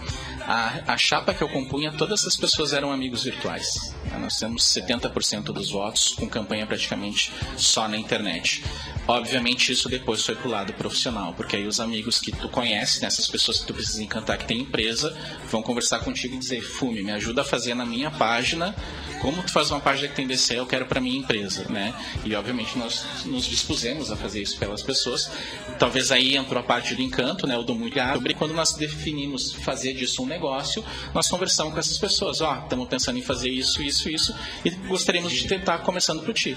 [0.50, 3.94] A, a chapa que eu compunha, todas as pessoas eram amigos virtuais.
[4.18, 8.64] Nós temos 70% dos votos com campanha praticamente só na internet.
[9.06, 13.08] Obviamente isso depois foi pro lado profissional, porque aí os amigos que tu conhece, né,
[13.08, 15.14] essas pessoas que tu precisa encantar que tem empresa,
[15.50, 18.74] vão conversar contigo e dizer, Fume, me ajuda a fazer na minha página,
[19.20, 21.94] como tu faz uma página que tem DC, eu quero para minha empresa, né?
[22.24, 25.30] E obviamente nós nos dispusemos a fazer isso pelas pessoas.
[25.78, 29.52] Talvez aí entrou a parte do encanto, né, o do muito sobre quando nós definimos
[29.52, 33.50] fazer disso um negócio, nós conversamos com essas pessoas, ó, oh, estamos pensando em fazer
[33.50, 36.56] isso, isso, isso, e gostaríamos de tentar começando por ti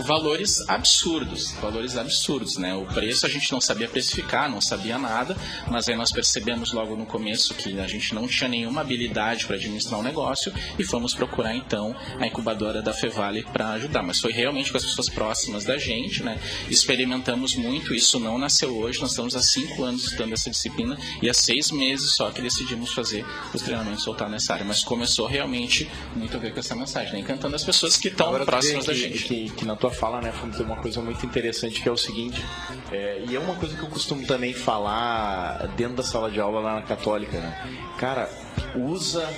[0.00, 2.74] valores absurdos, valores absurdos, né?
[2.74, 5.36] O preço a gente não sabia precificar, não sabia nada,
[5.70, 9.56] mas aí nós percebemos logo no começo que a gente não tinha nenhuma habilidade para
[9.56, 14.02] administrar o um negócio e fomos procurar então a incubadora da Fevale para ajudar.
[14.02, 16.38] Mas foi realmente com as pessoas próximas da gente, né?
[16.68, 21.28] Experimentamos muito, isso não nasceu hoje, nós estamos há cinco anos estudando essa disciplina e
[21.28, 24.64] há seis meses só que decidimos fazer os treinamentos voltar nessa área.
[24.64, 27.20] Mas começou realmente muito a ver com essa mensagem, né?
[27.20, 29.24] encantando as pessoas que estão próximas da gente.
[29.24, 32.44] Que, que na tua fala, né, tem uma coisa muito interessante que é o seguinte,
[32.90, 36.60] é, e é uma coisa que eu costumo também falar dentro da sala de aula
[36.60, 37.80] lá na Católica, né?
[37.98, 38.30] Cara,
[38.74, 39.28] usa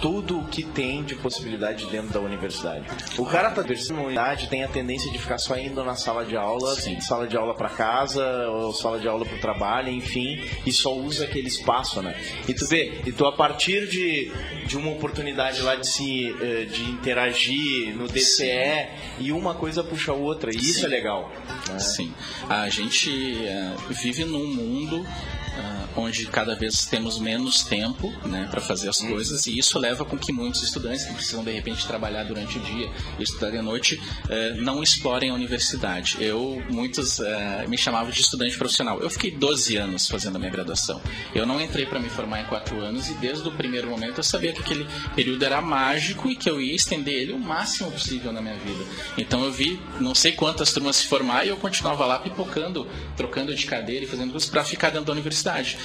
[0.00, 2.86] tudo o que tem de possibilidade dentro da universidade.
[3.18, 6.36] O cara tá na universidade tem a tendência de ficar só indo na sala de
[6.36, 7.00] aula, Sim.
[7.00, 10.94] sala de aula para casa, ou sala de aula para o trabalho, enfim, e só
[10.94, 12.14] usa aquele espaço, né?
[12.48, 14.32] E tu vê, e tu a partir de,
[14.66, 18.88] de uma oportunidade lá de se eh, de interagir no DCE Sim.
[19.18, 21.30] e uma coisa puxa a outra, e isso é legal.
[21.68, 21.78] Né?
[21.78, 22.14] Sim.
[22.48, 28.60] A gente uh, vive num mundo uh, onde cada vez temos menos tempo né, para
[28.60, 29.10] fazer as hum.
[29.10, 32.60] coisas e isso leva com que muitos estudantes que precisam de repente trabalhar durante o
[32.60, 36.16] dia e estudar de noite uh, não explorem a universidade.
[36.20, 37.24] Eu, muitos uh,
[37.68, 39.00] me chamavam de estudante profissional.
[39.00, 41.00] Eu fiquei 12 anos fazendo a minha graduação.
[41.34, 44.24] Eu não entrei para me formar em 4 anos e desde o primeiro momento eu
[44.24, 48.32] sabia que aquele período era mágico e que eu ia estender ele o máximo possível
[48.32, 48.84] na minha vida.
[49.16, 53.54] Então eu vi não sei quantas turmas se formar e eu continuava lá pipocando, trocando
[53.54, 55.78] de cadeira e fazendo coisas para ficar dentro da universidade.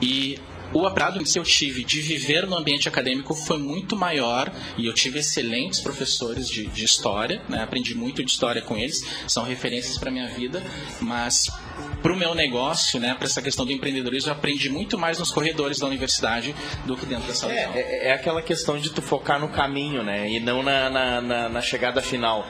[0.00, 0.38] E
[0.74, 4.94] o aprendizado que eu tive de viver no ambiente acadêmico foi muito maior e eu
[4.94, 7.62] tive excelentes professores de, de história, né?
[7.62, 10.62] aprendi muito de história com eles, são referências para minha vida,
[11.00, 11.50] mas
[12.02, 15.30] para o meu negócio, né, para essa questão do empreendedorismo, eu aprendi muito mais nos
[15.30, 19.00] corredores da universidade do que dentro da sala é, é, é, aquela questão de tu
[19.00, 22.46] focar no caminho, né, e não na, na, na, na chegada final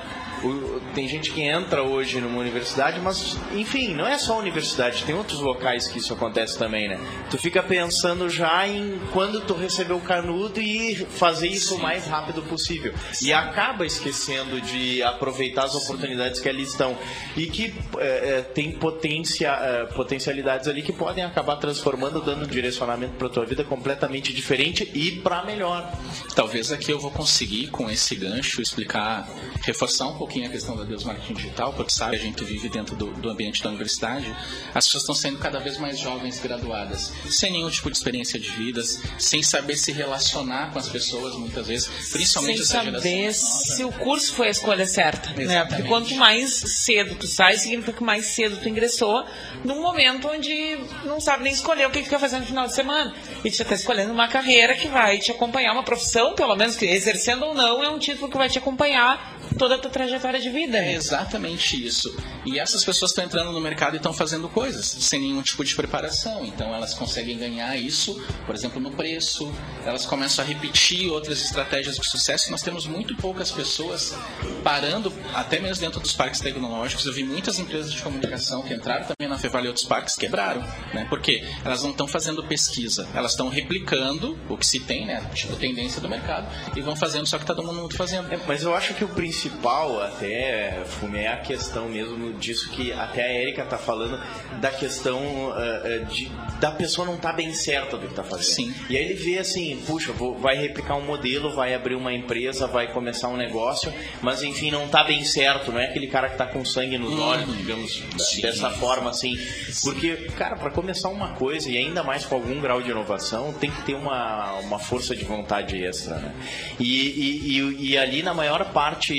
[0.94, 5.14] tem gente que entra hoje numa universidade, mas enfim, não é só a universidade, tem
[5.14, 6.98] outros locais que isso acontece também, né?
[7.30, 11.74] Tu fica pensando já em quando tu receber o canudo e fazer isso Sim.
[11.76, 12.92] o mais rápido possível.
[13.12, 13.28] Sim.
[13.28, 16.42] E acaba esquecendo de aproveitar as oportunidades Sim.
[16.42, 16.96] que ali estão.
[17.36, 22.48] E que é, é, tem potência, é, potencialidades ali que podem acabar transformando, dando um
[22.48, 25.90] direcionamento para tua vida completamente diferente e para melhor.
[26.34, 29.28] Talvez aqui eu vou conseguir, com esse gancho, explicar,
[29.64, 32.68] reforçar um pouco pouquinho a questão da Deus Marketing Digital, porque sabe, a gente vive
[32.70, 34.34] dentro do, do ambiente da universidade,
[34.74, 38.48] as pessoas estão sendo cada vez mais jovens graduadas, sem nenhum tipo de experiência de
[38.48, 43.92] vidas, sem saber se relacionar com as pessoas, muitas vezes, principalmente sem saber se o
[43.92, 45.30] curso foi a escolha certa.
[45.34, 45.64] Né?
[45.66, 49.24] Porque quanto mais cedo tu sai, significa que mais cedo tu ingressou
[49.64, 52.74] num momento onde não sabe nem escolher o que, que quer fazer no final de
[52.74, 53.14] semana.
[53.44, 56.86] E tu está escolhendo uma carreira que vai te acompanhar, uma profissão, pelo menos, que
[56.86, 60.50] exercendo ou não, é um título que vai te acompanhar toda a tua trajetória de
[60.50, 60.78] vida.
[60.78, 62.14] É exatamente isso.
[62.44, 65.74] E essas pessoas estão entrando no mercado e estão fazendo coisas sem nenhum tipo de
[65.74, 66.44] preparação.
[66.44, 69.52] Então elas conseguem ganhar isso, por exemplo, no preço.
[69.84, 72.50] Elas começam a repetir outras estratégias de sucesso.
[72.50, 74.14] Nós temos muito poucas pessoas
[74.62, 77.06] parando, até mesmo dentro dos parques tecnológicos.
[77.06, 80.62] Eu vi muitas empresas de comunicação que entraram também na Fevale e outros parques quebraram,
[80.92, 81.06] né?
[81.08, 85.30] Porque elas não estão fazendo pesquisa, elas estão replicando o que se tem, né?
[85.34, 88.32] Tipo tendência do mercado e vão fazendo só que tá todo mundo fazendo.
[88.32, 92.92] É, mas eu acho que o principal até Fume é a questão mesmo disso que
[92.92, 94.20] até a Erika tá falando
[94.60, 95.18] da questão
[95.48, 98.44] uh, de da pessoa não tá bem certa do que tá fazendo.
[98.44, 98.74] Sim.
[98.88, 102.68] E aí ele vê assim, puxa, vou, vai replicar um modelo, vai abrir uma empresa,
[102.68, 106.36] vai começar um negócio, mas enfim não tá bem certo, não é aquele cara que
[106.36, 107.20] tá com sangue nos hum.
[107.20, 108.42] olhos, digamos Sim.
[108.42, 109.36] dessa forma assim,
[109.82, 113.70] porque cara para começar uma coisa e ainda mais com algum grau de inovação tem
[113.70, 116.32] que ter uma, uma força de vontade extra, né?
[116.78, 119.14] E, e, e, e ali na maior parte,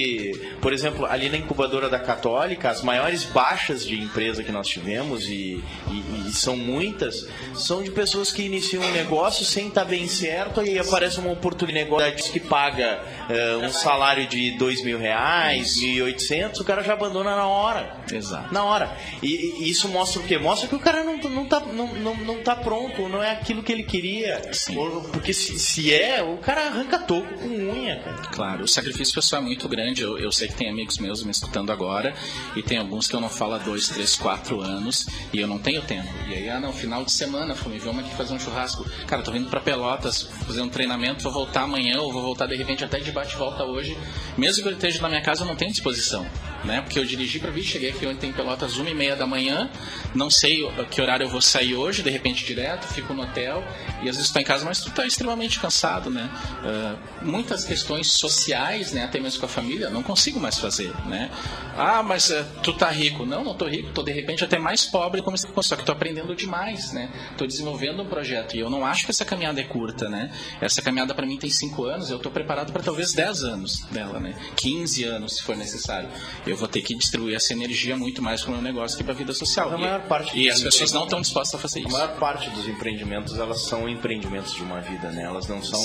[0.61, 5.27] por exemplo, ali na incubadora da Católica, as maiores baixas de empresa que nós tivemos,
[5.27, 10.07] e, e, e são muitas, são de pessoas que iniciam um negócio sem estar bem
[10.07, 15.77] certo, e aí aparece uma oportunidade que paga uh, um salário de dois mil reais,
[15.77, 17.97] mil e oitocentos, o cara já abandona na hora.
[18.11, 18.53] Exato.
[18.53, 18.95] Na hora.
[19.21, 20.37] E, e, isso mostra o quê?
[20.37, 23.63] Mostra que o cara não, não, tá, não, não, não tá pronto, não é aquilo
[23.63, 24.41] que ele queria.
[24.53, 24.75] Sim.
[25.11, 28.17] Porque se, se é, o cara arranca toco com unha, cara.
[28.31, 29.92] Claro, o sacrifício pessoal é muito grande.
[30.01, 32.15] Eu, eu sei que tem amigos meus me escutando agora,
[32.55, 35.59] e tem alguns que eu não falo há dois, três, quatro anos, e eu não
[35.59, 36.09] tenho tempo.
[36.27, 38.85] E aí, ah, não, final de semana, fui, vamos aqui fazer um churrasco.
[39.07, 42.55] Cara, tô vindo pra Pelotas fazer um treinamento, vou voltar amanhã, ou vou voltar de
[42.55, 43.97] repente até de bate-volta hoje.
[44.37, 46.25] Mesmo que eu esteja na minha casa, eu não tenho disposição.
[46.63, 46.81] Né?
[46.81, 49.69] Porque eu dirigi para vir, cheguei aqui ontem em Pelotas, uma e meia da manhã,
[50.15, 53.63] não sei que horário eu vou sair hoje, de repente direto, fico no hotel,
[54.01, 56.29] e às vezes estou em casa, mas tu está extremamente cansado, né?
[56.63, 61.29] Uh, muitas questões sociais, né, até mesmo com a família, não consigo mais fazer, né?
[61.77, 63.25] Ah, mas uh, tu tá rico.
[63.25, 66.35] Não, não tô rico, tô de repente até mais pobre, como só que tô aprendendo
[66.35, 67.09] demais, né?
[67.37, 70.31] Tô desenvolvendo um projeto, e eu não acho que essa caminhada é curta, né?
[70.61, 74.19] Essa caminhada para mim tem cinco anos, eu tô preparado para talvez 10 anos dela,
[74.19, 74.35] né?
[74.55, 76.09] 15 anos, se for necessário.
[76.53, 79.13] Eu vou ter que distribuir essa energia muito mais para o meu negócio que para
[79.13, 79.73] a vida social.
[79.73, 81.89] A maior parte e as pessoas não estão dispostas a fazer isso.
[81.89, 85.23] A maior parte dos empreendimentos, elas são empreendimentos de uma vida, né?
[85.23, 85.81] Elas não são...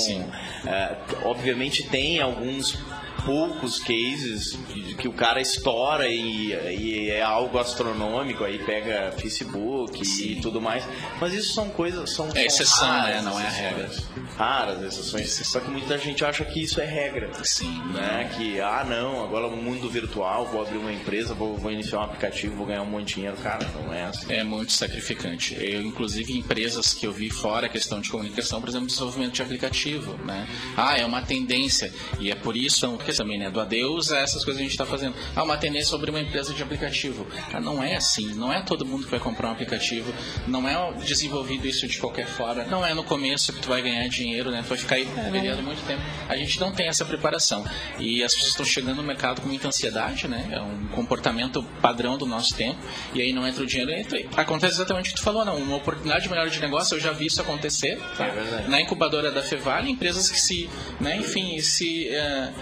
[0.66, 2.78] É, obviamente tem alguns
[3.24, 4.58] poucos cases
[4.98, 10.32] que o cara estoura e, e, é algo astronômico, aí pega Facebook Sim.
[10.32, 10.84] e tudo mais.
[11.20, 12.10] Mas isso são coisas.
[12.10, 13.20] São, é exceção, né?
[13.22, 13.90] Não é a regra.
[14.36, 15.30] Raras exceções.
[15.46, 17.30] Só que muita gente acha que isso é regra.
[17.44, 17.82] Sim.
[17.92, 18.30] Né?
[18.36, 22.02] Que, ah, não, agora no mundo virtual, vou abrir uma empresa, vou, vou iniciar um
[22.02, 23.36] aplicativo, vou ganhar um monte de dinheiro.
[23.38, 24.32] Cara, não é assim.
[24.32, 25.56] É muito sacrificante.
[25.58, 29.42] Eu, inclusive, empresas que eu vi fora a questão de comunicação, por exemplo, desenvolvimento de
[29.42, 30.48] aplicativo, né?
[30.76, 31.92] Ah, é uma tendência.
[32.18, 32.86] E é por isso
[33.16, 33.50] também, né?
[33.50, 35.14] Do adeus a essas coisas que a gente está fazendo.
[35.34, 37.26] Ah, uma tendência sobre uma empresa de aplicativo.
[37.52, 38.34] Ah, não é assim.
[38.34, 40.12] Não é todo mundo que vai comprar um aplicativo.
[40.46, 42.64] Não é desenvolvido isso de qualquer forma.
[42.64, 44.62] Não é no começo que tu vai ganhar dinheiro, né?
[44.62, 46.02] Tu vai ficar aí peleando muito tempo.
[46.28, 47.64] A gente não tem essa preparação.
[47.98, 50.48] E as pessoas estão chegando no mercado com muita ansiedade, né?
[50.50, 52.78] É um comportamento padrão do nosso tempo.
[53.14, 53.92] E aí não entra o dinheiro.
[53.92, 54.18] Entra.
[54.36, 55.56] Acontece exatamente o que tu falou, não.
[55.56, 57.98] Uma oportunidade melhor de negócio, eu já vi isso acontecer.
[58.16, 58.26] Tá?
[58.26, 60.68] É Na incubadora da Fevale, empresas que se,
[61.00, 62.52] né, enfim, se é,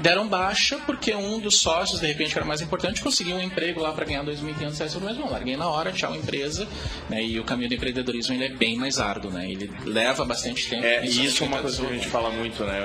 [0.00, 3.80] deram baixa porque um dos sócios, de repente, que era mais importante, conseguiu um emprego
[3.80, 5.16] lá para ganhar 2.500 reais por mês.
[5.16, 6.66] Não, larguei na hora, tchau, empresa.
[7.08, 9.50] Né, e o caminho do empreendedorismo ele é bem mais árduo, né?
[9.50, 10.84] Ele leva bastante tempo.
[10.84, 12.80] É, e isso é uma coisa que a gente fala muito, né?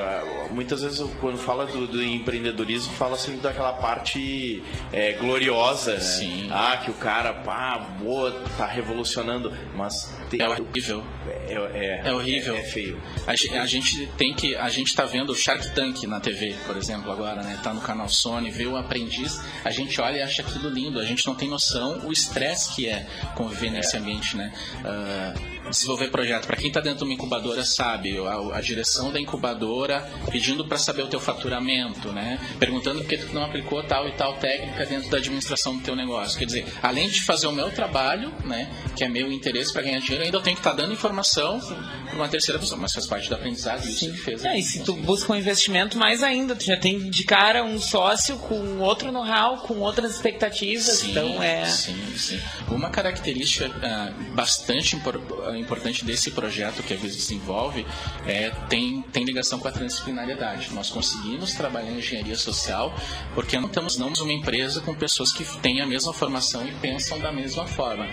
[0.51, 5.99] Muitas vezes, quando fala do, do empreendedorismo, fala sempre daquela parte é, gloriosa, né?
[5.99, 6.49] Sim.
[6.51, 10.13] Ah, que o cara, pá, boa, tá revolucionando, mas...
[10.29, 11.03] Tem, é horrível.
[11.27, 12.55] É, é, é horrível.
[12.55, 13.01] É, é feio.
[13.25, 14.55] A, a, gente tem que...
[14.55, 17.59] A gente tá vendo o Shark Tank na TV, por exemplo, agora, né?
[17.61, 20.99] Tá no canal Sony, vê o aprendiz, a gente olha e acha aquilo lindo.
[20.99, 24.51] A gente não tem noção o estresse que é conviver nesse ambiente, né?
[24.79, 26.47] Uh, desenvolver projeto.
[26.47, 30.77] Para quem está dentro de uma incubadora sabe, a, a direção da incubadora pedindo para
[30.77, 32.39] saber o teu faturamento, né?
[32.59, 35.95] Perguntando por que tu não aplicou tal e tal técnica dentro da administração do teu
[35.95, 36.37] negócio.
[36.37, 39.99] Quer dizer, além de fazer o meu trabalho, né, que é meu interesse para ganhar
[39.99, 43.07] dinheiro, ainda eu tenho que estar tá dando informação para uma terceira pessoa, mas faz
[43.07, 44.43] parte da aprendizagem isso que fez.
[44.45, 47.79] É, e se tu busca um investimento mais ainda, tu já tem de cara um
[47.79, 52.39] sócio com outro know-how, com outras expectativas, sim, então é Sim, sim.
[52.69, 57.85] Uma característica uh, bastante importante importante desse projeto que a Visa desenvolve
[58.25, 60.73] é, tem, tem ligação com a transdisciplinariedade.
[60.73, 62.93] Nós conseguimos trabalhar em engenharia social
[63.33, 67.19] porque não estamos não uma empresa com pessoas que têm a mesma formação e pensam
[67.19, 68.07] da mesma forma.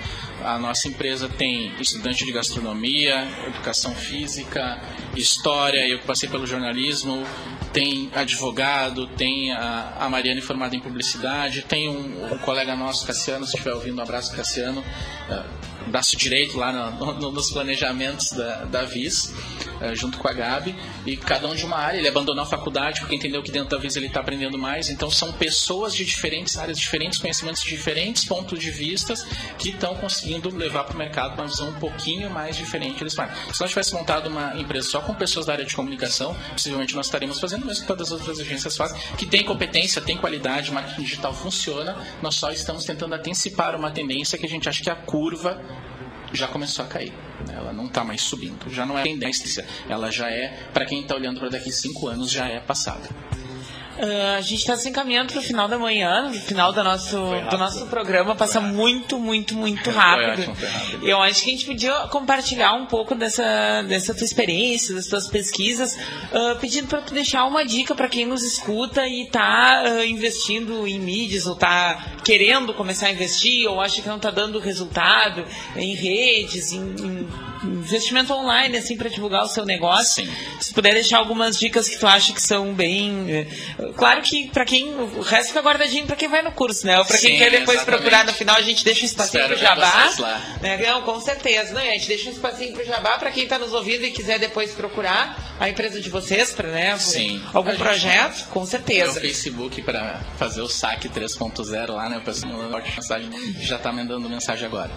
[0.45, 4.81] A nossa empresa tem estudante de gastronomia, educação física,
[5.15, 7.25] história, eu passei pelo jornalismo,
[7.73, 13.45] tem advogado, tem a, a Mariana formada em publicidade, tem um, um colega nosso, Cassiano,
[13.47, 14.81] se estiver ouvindo, um abraço, Cassiano.
[14.81, 19.33] Uh, braço direito lá no, no, nos planejamentos da, da VIS,
[19.81, 20.75] uh, junto com a Gabi,
[21.05, 21.99] e cada um de uma área.
[21.99, 24.89] Ele abandonou a faculdade porque entendeu que dentro da VIS ele está aprendendo mais.
[24.89, 29.15] Então são pessoas de diferentes áreas, diferentes conhecimentos, diferentes pontos de vista
[29.59, 33.03] que estão conseguindo levar para o mercado uma visão um pouquinho mais diferente.
[33.03, 36.37] Eles falam, se nós tivesse montado uma empresa só com pessoas da área de comunicação,
[36.51, 40.01] possivelmente nós estaríamos fazendo o mesmo que todas as outras agências fazem, que tem competência,
[40.01, 44.69] tem qualidade, marketing digital funciona, nós só estamos tentando antecipar uma tendência que a gente
[44.69, 45.61] acha que é a curva
[46.33, 47.13] já começou a cair.
[47.47, 47.55] Né?
[47.55, 48.71] Ela não está mais subindo.
[48.71, 49.67] Já não é tendência.
[49.89, 53.09] Ela já é, para quem está olhando para daqui cinco anos, já é passada.
[53.99, 57.17] Uh, a gente está se encaminhando para o final da manhã, no final do nosso,
[57.51, 58.37] do nosso programa.
[58.37, 60.45] Passa muito, muito, muito rápido.
[60.45, 61.09] Foi ótimo, foi rápido.
[61.09, 65.29] Eu acho que a gente podia compartilhar um pouco dessa, dessa tua experiência, das tuas
[65.29, 70.05] pesquisas, uh, pedindo para tu deixar uma dica para quem nos escuta e está uh,
[70.05, 74.59] investindo em mídias, ou está querendo começar a investir, ou acha que não está dando
[74.59, 75.45] resultado
[75.75, 77.29] em redes, em, em
[77.65, 80.25] investimento online, assim, para divulgar o seu negócio.
[80.25, 80.33] Sim.
[80.61, 83.27] Se puder deixar algumas dicas que tu acha que são bem.
[83.31, 83.47] eh,
[83.97, 84.95] Claro que para quem.
[84.95, 86.99] O resto fica guardadinho para quem vai no curso, né?
[86.99, 88.01] Ou para quem quer depois exatamente.
[88.03, 90.11] procurar no final, a gente deixa um espacinho Espero pro jabá.
[90.61, 90.77] Né?
[90.87, 91.73] Não, com certeza.
[91.73, 94.39] Não, a gente deixa um espacinho pro jabá para quem está nos ouvindo e quiser
[94.39, 96.97] depois procurar a empresa de vocês, para né?
[96.99, 97.43] Sim.
[97.55, 99.21] Algum gente- projeto, com certeza.
[99.21, 102.19] Facebook para fazer o saque 3.0 lá, né?
[102.19, 103.31] O pessoal mandando forte mensagem,
[103.61, 104.91] já tá mandando mensagem agora.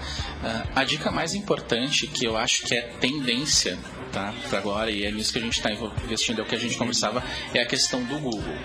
[0.43, 3.77] Ah, a dica mais importante que eu acho que é tendência,
[4.11, 4.33] tá?
[4.49, 6.77] Para agora, e é nisso que a gente está investindo, é o que a gente
[6.77, 7.23] conversava,
[7.53, 8.57] é a questão do Google.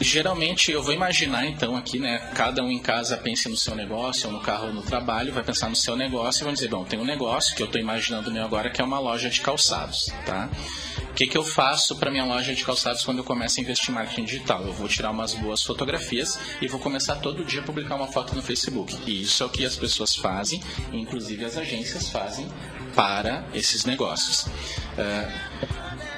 [0.00, 2.18] Geralmente eu vou imaginar então aqui, né?
[2.34, 5.44] Cada um em casa pense no seu negócio, ou no carro ou no trabalho, vai
[5.44, 8.30] pensar no seu negócio e vão dizer, bom, tem um negócio que eu estou imaginando
[8.30, 10.48] meu agora que é uma loja de calçados, tá?
[11.10, 13.90] O que, que eu faço para minha loja de calçados quando eu começo a investir
[13.90, 14.64] em marketing digital?
[14.64, 18.34] Eu vou tirar umas boas fotografias e vou começar todo dia a publicar uma foto
[18.34, 18.96] no Facebook.
[19.06, 20.62] E isso é o que as pessoas fazem,
[20.92, 22.48] inclusive as agências fazem
[22.94, 24.46] para esses negócios.
[24.98, 25.28] É,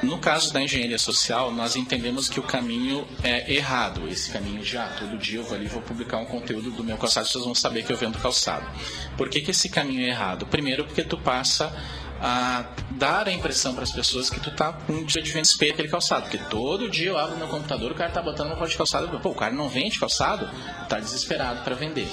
[0.03, 4.09] no caso da engenharia social, nós entendemos que o caminho é errado.
[4.09, 6.99] Esse caminho de, ah, todo dia eu vou ali vou publicar um conteúdo do meu
[6.99, 8.67] calçado, vocês vão saber que eu vendo calçado.
[9.17, 10.45] Por que, que esse caminho é errado?
[10.47, 11.73] Primeiro, porque tu passa
[12.21, 15.49] a dar a impressão para as pessoas que tu tá com um dia de venda
[15.71, 16.23] aquele calçado.
[16.23, 19.21] Porque todo dia eu abro meu computador, o cara tá botando uma foto de calçado.
[19.21, 20.49] Pô, o cara não vende calçado?
[20.89, 22.09] Tá desesperado para vender.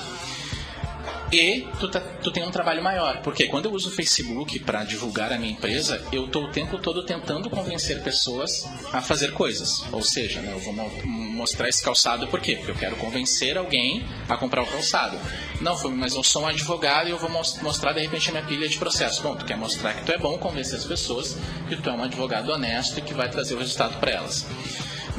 [1.32, 4.84] E tu, tá- tu tem um trabalho maior, porque quando eu uso o Facebook para
[4.84, 9.84] divulgar a minha empresa, eu estou o tempo todo tentando convencer pessoas a fazer coisas.
[9.92, 12.56] Ou seja, né, eu vou mo- mostrar esse calçado por quê?
[12.56, 15.20] Porque eu quero convencer alguém a comprar o calçado.
[15.62, 18.44] Não, mas eu sou um advogado e eu vou mos- mostrar de repente a minha
[18.46, 19.22] pilha de processo.
[19.22, 22.04] Bom, tu quer mostrar que tu é bom, convencer as pessoas que tu é um
[22.04, 24.48] advogado honesto e que vai trazer o resultado para elas.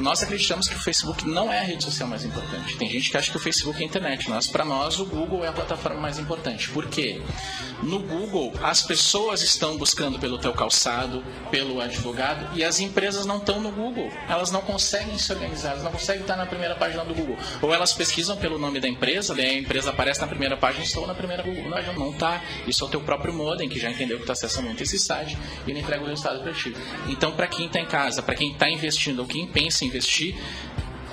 [0.00, 2.76] Nós acreditamos que o Facebook não é a rede social mais importante.
[2.76, 4.30] Tem gente que acha que o Facebook é a internet.
[4.30, 6.70] Nós, para nós, o Google é a plataforma mais importante.
[6.70, 7.20] Por quê?
[7.82, 13.36] No Google, as pessoas estão buscando pelo teu calçado, pelo advogado, e as empresas não
[13.36, 14.10] estão no Google.
[14.28, 17.36] Elas não conseguem se organizar, elas não conseguem estar na primeira página do Google.
[17.60, 21.06] Ou elas pesquisam pelo nome da empresa, daí a empresa aparece na primeira página, estou
[21.06, 21.68] na primeira Google.
[21.68, 22.42] Não, não está.
[22.66, 25.36] Isso é o teu próprio modem, que já entendeu que tu acessa muito esse site,
[25.66, 26.74] e ele entrega o resultado para ti.
[27.06, 30.36] Então, para quem está em casa, para quem está investindo, ou quem pensa em investir,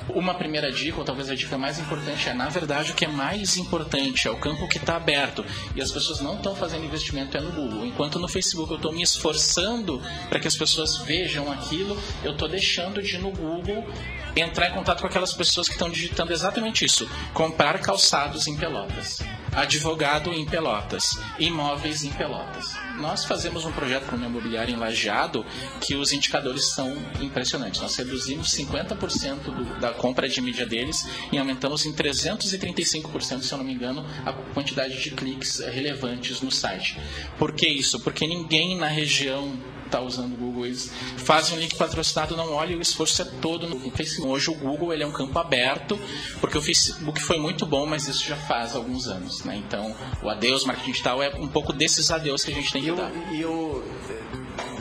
[0.10, 3.08] uma primeira dica, ou talvez a dica mais importante, é na verdade o que é
[3.08, 5.46] mais importante é o campo que está aberto.
[5.76, 7.86] E as pessoas não estão fazendo investimento é no Google.
[7.86, 12.48] Enquanto no Facebook eu estou me esforçando para que as pessoas vejam aquilo, eu estou
[12.48, 13.86] deixando de ir no Google
[14.36, 19.20] entrar em contato com aquelas pessoas que estão digitando exatamente isso: comprar calçados em Pelotas,
[19.54, 22.87] advogado em Pelotas, imóveis em Pelotas.
[22.98, 25.46] Nós fazemos um projeto com uma imobiliária em Lajeado
[25.80, 27.80] que os indicadores são impressionantes.
[27.80, 33.58] Nós reduzimos 50% do, da compra de mídia deles e aumentamos em 335%, se eu
[33.60, 37.00] não me engano, a quantidade de cliques eh, relevantes no site.
[37.38, 38.00] Por que isso?
[38.00, 39.54] Porque ninguém na região
[39.88, 43.68] está usando o Google, eles fazem um link patrocinado, não olha, o esforço é todo
[43.68, 44.32] no Facebook.
[44.32, 46.00] Hoje o Google ele é um campo aberto,
[46.40, 49.44] porque o Facebook foi muito bom, mas isso já faz alguns anos.
[49.44, 49.58] Né?
[49.58, 52.90] Então, o adeus marketing digital é um pouco desses adeus que a gente tem que
[52.90, 53.12] eu, dar.
[53.32, 53.84] e eu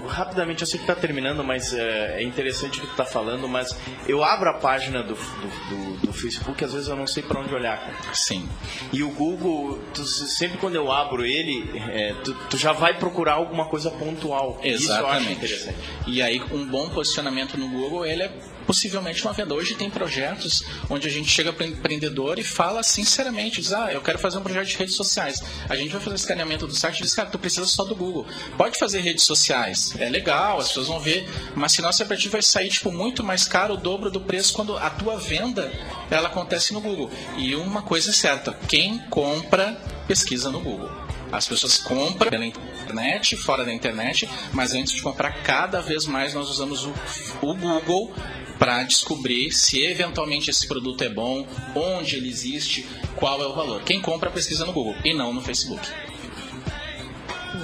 [0.07, 3.49] rapidamente, eu sei que tá terminando, mas é, é interessante o que tu tá falando,
[3.49, 3.77] mas
[4.09, 7.41] eu abro a página do, do, do- do Facebook, às vezes eu não sei para
[7.41, 8.15] onde olhar, cara.
[8.15, 8.49] Sim.
[8.93, 13.35] E o Google, tu- sempre quando eu abro ele, é, tu, tu já vai procurar
[13.35, 14.61] alguma coisa pontual.
[14.63, 15.33] Isso eu acho Exatamente.
[15.33, 15.79] interessante.
[16.07, 18.33] E aí, um bom posicionamento no Google, ele é
[18.67, 19.55] possivelmente uma venda.
[19.55, 23.93] Hoje tem projetos onde a gente chega para o empreendedor e fala sinceramente, diz, ah,
[23.93, 25.43] eu quero fazer um projeto de redes sociais.
[25.69, 28.27] A gente vai fazer escaneamento do site e diz, cara, tu precisa só do Google.
[28.57, 32.43] Pode fazer redes sociais, é legal, as pessoas vão ver, mas se nosso aplicativo vai
[32.43, 35.73] sair tipo muito mais caro, o dobro do preço quando a tua venda
[36.11, 37.11] ela acontece no Google.
[37.37, 40.91] E uma coisa é certa, quem compra pesquisa no Google.
[41.31, 46.35] As pessoas compram pela internet, fora da internet, mas antes de comprar, cada vez mais
[46.35, 46.95] nós usamos o,
[47.43, 48.15] o Google
[48.59, 52.87] para descobrir se eventualmente esse produto é bom, onde ele existe,
[53.17, 53.83] qual é o valor.
[53.83, 55.87] Quem compra pesquisa no Google e não no Facebook.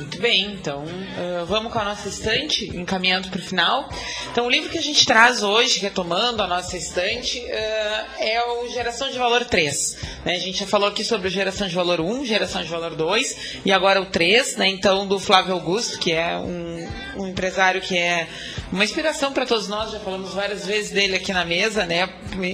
[0.03, 3.89] Muito bem, então uh, vamos com a nossa estante, encaminhando para o final.
[4.33, 8.69] Então, o livro que a gente traz hoje, retomando a nossa estante, uh, é o
[8.69, 9.97] Geração de Valor 3.
[10.25, 10.35] Né?
[10.35, 13.61] A gente já falou aqui sobre o Geração de Valor 1, Geração de Valor 2
[13.65, 14.67] e agora o 3, né?
[14.67, 16.89] então do Flávio Augusto, que é um,
[17.19, 18.27] um empresário que é
[18.73, 22.09] uma inspiração para todos nós, já falamos várias vezes dele aqui na mesa, né?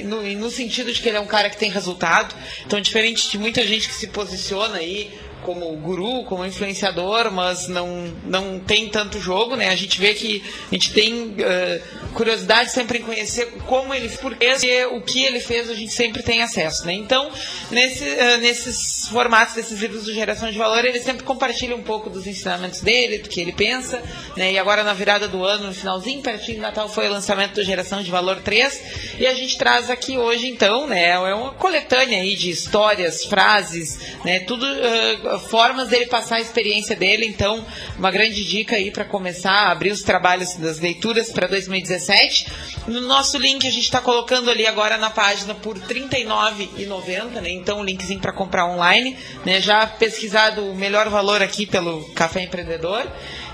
[0.05, 2.35] No, no sentido de que ele é um cara que tem resultado.
[2.67, 8.13] Então, diferente de muita gente que se posiciona aí como guru, como influenciador, mas não,
[8.25, 9.69] não tem tanto jogo, né?
[9.69, 14.85] A gente vê que a gente tem uh, curiosidade sempre em conhecer como ele porque
[14.87, 16.93] o que ele fez a gente sempre tem acesso, né?
[16.93, 17.31] Então,
[17.71, 22.11] nesse, uh, nesses formatos desses livros de geração de valor, ele sempre compartilha um pouco
[22.11, 24.03] dos ensinamentos dele, do que ele pensa,
[24.37, 24.53] né?
[24.53, 27.63] E agora na virada do ano, no finalzinho, pertinho de Natal, foi o lançamento do
[27.63, 31.11] Geração de Valor 3, e a gente traz aqui hoje, então, né?
[31.11, 34.41] É uma coletânea aí de histórias, frases, né?
[34.41, 37.27] Tudo uh, formas dele passar a experiência dele.
[37.27, 37.65] Então,
[37.99, 42.47] uma grande dica aí para começar a abrir os trabalhos das leituras para 2017.
[42.87, 47.51] No nosso link a gente está colocando ali agora na página por R$ 39,90, né?
[47.51, 49.17] Então, o linkzinho para comprar online.
[49.45, 49.61] Né?
[49.61, 53.07] Já pesquisado o melhor valor aqui pelo Café Empreendedor.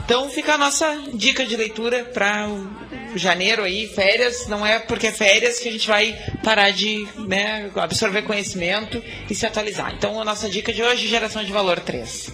[0.05, 2.47] Então fica a nossa dica de leitura para
[3.17, 4.47] janeiro aí, férias.
[4.49, 9.35] Não é porque é férias que a gente vai parar de né, absorver conhecimento e
[9.35, 9.95] se atualizar.
[9.95, 12.33] Então a nossa dica de hoje, geração de valor 3.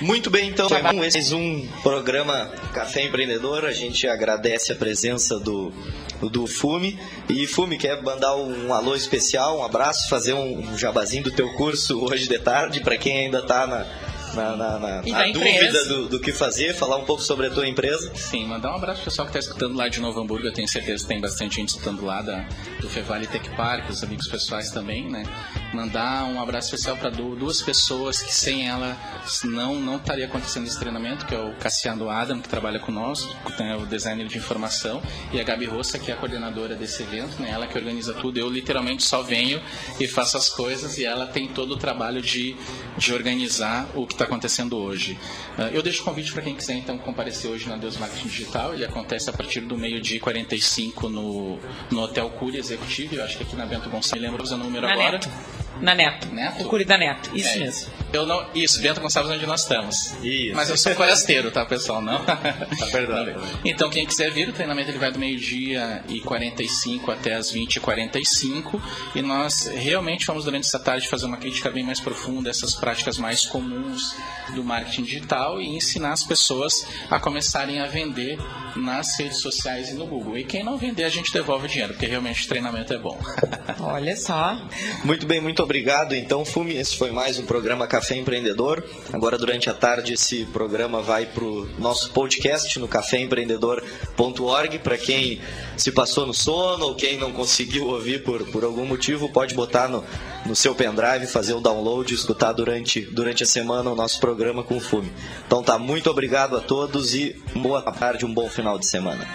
[0.00, 3.64] Muito bem, então, mais um programa Café Empreendedor.
[3.64, 5.72] A gente agradece a presença do,
[6.20, 6.98] do Fume.
[7.28, 12.02] E Fume, quer mandar um alô especial, um abraço, fazer um jabazinho do teu curso
[12.02, 13.86] hoje de tarde, para quem ainda está na,
[14.34, 17.66] na, na, na, na dúvida do, do, que fazer, falar um pouco sobre a tua
[17.66, 18.10] empresa.
[18.14, 20.46] Sim, mandar um abraço pro pessoal que está escutando lá de Novo Hamburgo.
[20.46, 22.46] Eu tenho certeza que tem bastante gente escutando lá da,
[22.80, 25.24] do Fevale Tech Park, os amigos pessoais também, né?
[25.72, 28.96] Mandar um abraço especial para duas pessoas que sem ela
[29.44, 33.76] não não estaria acontecendo esse treinamento, que é o Cassiano Adam, que trabalha conosco, é
[33.76, 35.02] o designer de informação,
[35.32, 37.50] e a Gabi Rossa, que é a coordenadora desse evento, né?
[37.50, 38.38] Ela que organiza tudo.
[38.38, 39.60] Eu literalmente só venho
[39.98, 42.56] e faço as coisas e ela tem todo o trabalho de,
[42.98, 45.18] de organizar o que está acontecendo hoje.
[45.58, 48.74] Uh, eu deixo o convite para quem quiser então comparecer hoje na Deus Marketing Digital.
[48.74, 51.58] Ele acontece a partir do meio-dia 45 no,
[51.90, 53.16] no Hotel Cury Executivo.
[53.16, 54.12] Eu acho que aqui na Bento Gonçalves.
[54.12, 55.12] Me lembro o número na agora.
[55.12, 55.61] Neto.
[55.80, 56.28] Na Neto.
[56.32, 56.62] Neto?
[56.62, 57.30] O Cury da Neto.
[57.34, 57.58] Isso É.
[57.60, 57.90] mesmo.
[58.12, 60.12] Eu não, isso, Bento Gonçalves é onde nós estamos.
[60.22, 60.54] Isso.
[60.54, 62.02] Mas eu sou forasteiro, tá, pessoal?
[62.02, 62.22] Não?
[62.24, 63.32] tá perdoado.
[63.64, 67.76] Então, quem quiser vir, o treinamento ele vai do meio-dia e 45 até as 20
[67.76, 68.82] e 45
[69.14, 73.16] e nós realmente vamos, durante essa tarde, fazer uma crítica bem mais profunda dessas práticas
[73.16, 74.14] mais comuns
[74.54, 78.38] do marketing digital e ensinar as pessoas a começarem a vender
[78.76, 80.36] nas redes sociais e no Google.
[80.36, 83.18] E quem não vender, a gente devolve o dinheiro, porque realmente o treinamento é bom.
[83.80, 84.60] Olha só.
[85.04, 86.14] Muito bem, muito obrigado.
[86.14, 88.84] Então, Fume, esse foi mais um programa Café Empreendedor.
[89.12, 94.78] Agora, durante a tarde, esse programa vai para o nosso podcast no caféempreendedor.org.
[94.78, 95.40] Para quem
[95.76, 99.88] se passou no sono ou quem não conseguiu ouvir por, por algum motivo, pode botar
[99.88, 100.04] no,
[100.46, 104.62] no seu pendrive, fazer o download e escutar durante, durante a semana o nosso programa
[104.62, 105.12] com Fume.
[105.46, 109.26] Então, tá, muito obrigado a todos e boa tarde, um bom final de semana.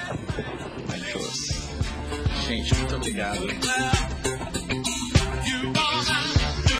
[2.47, 4.36] Gente, muito obrigado.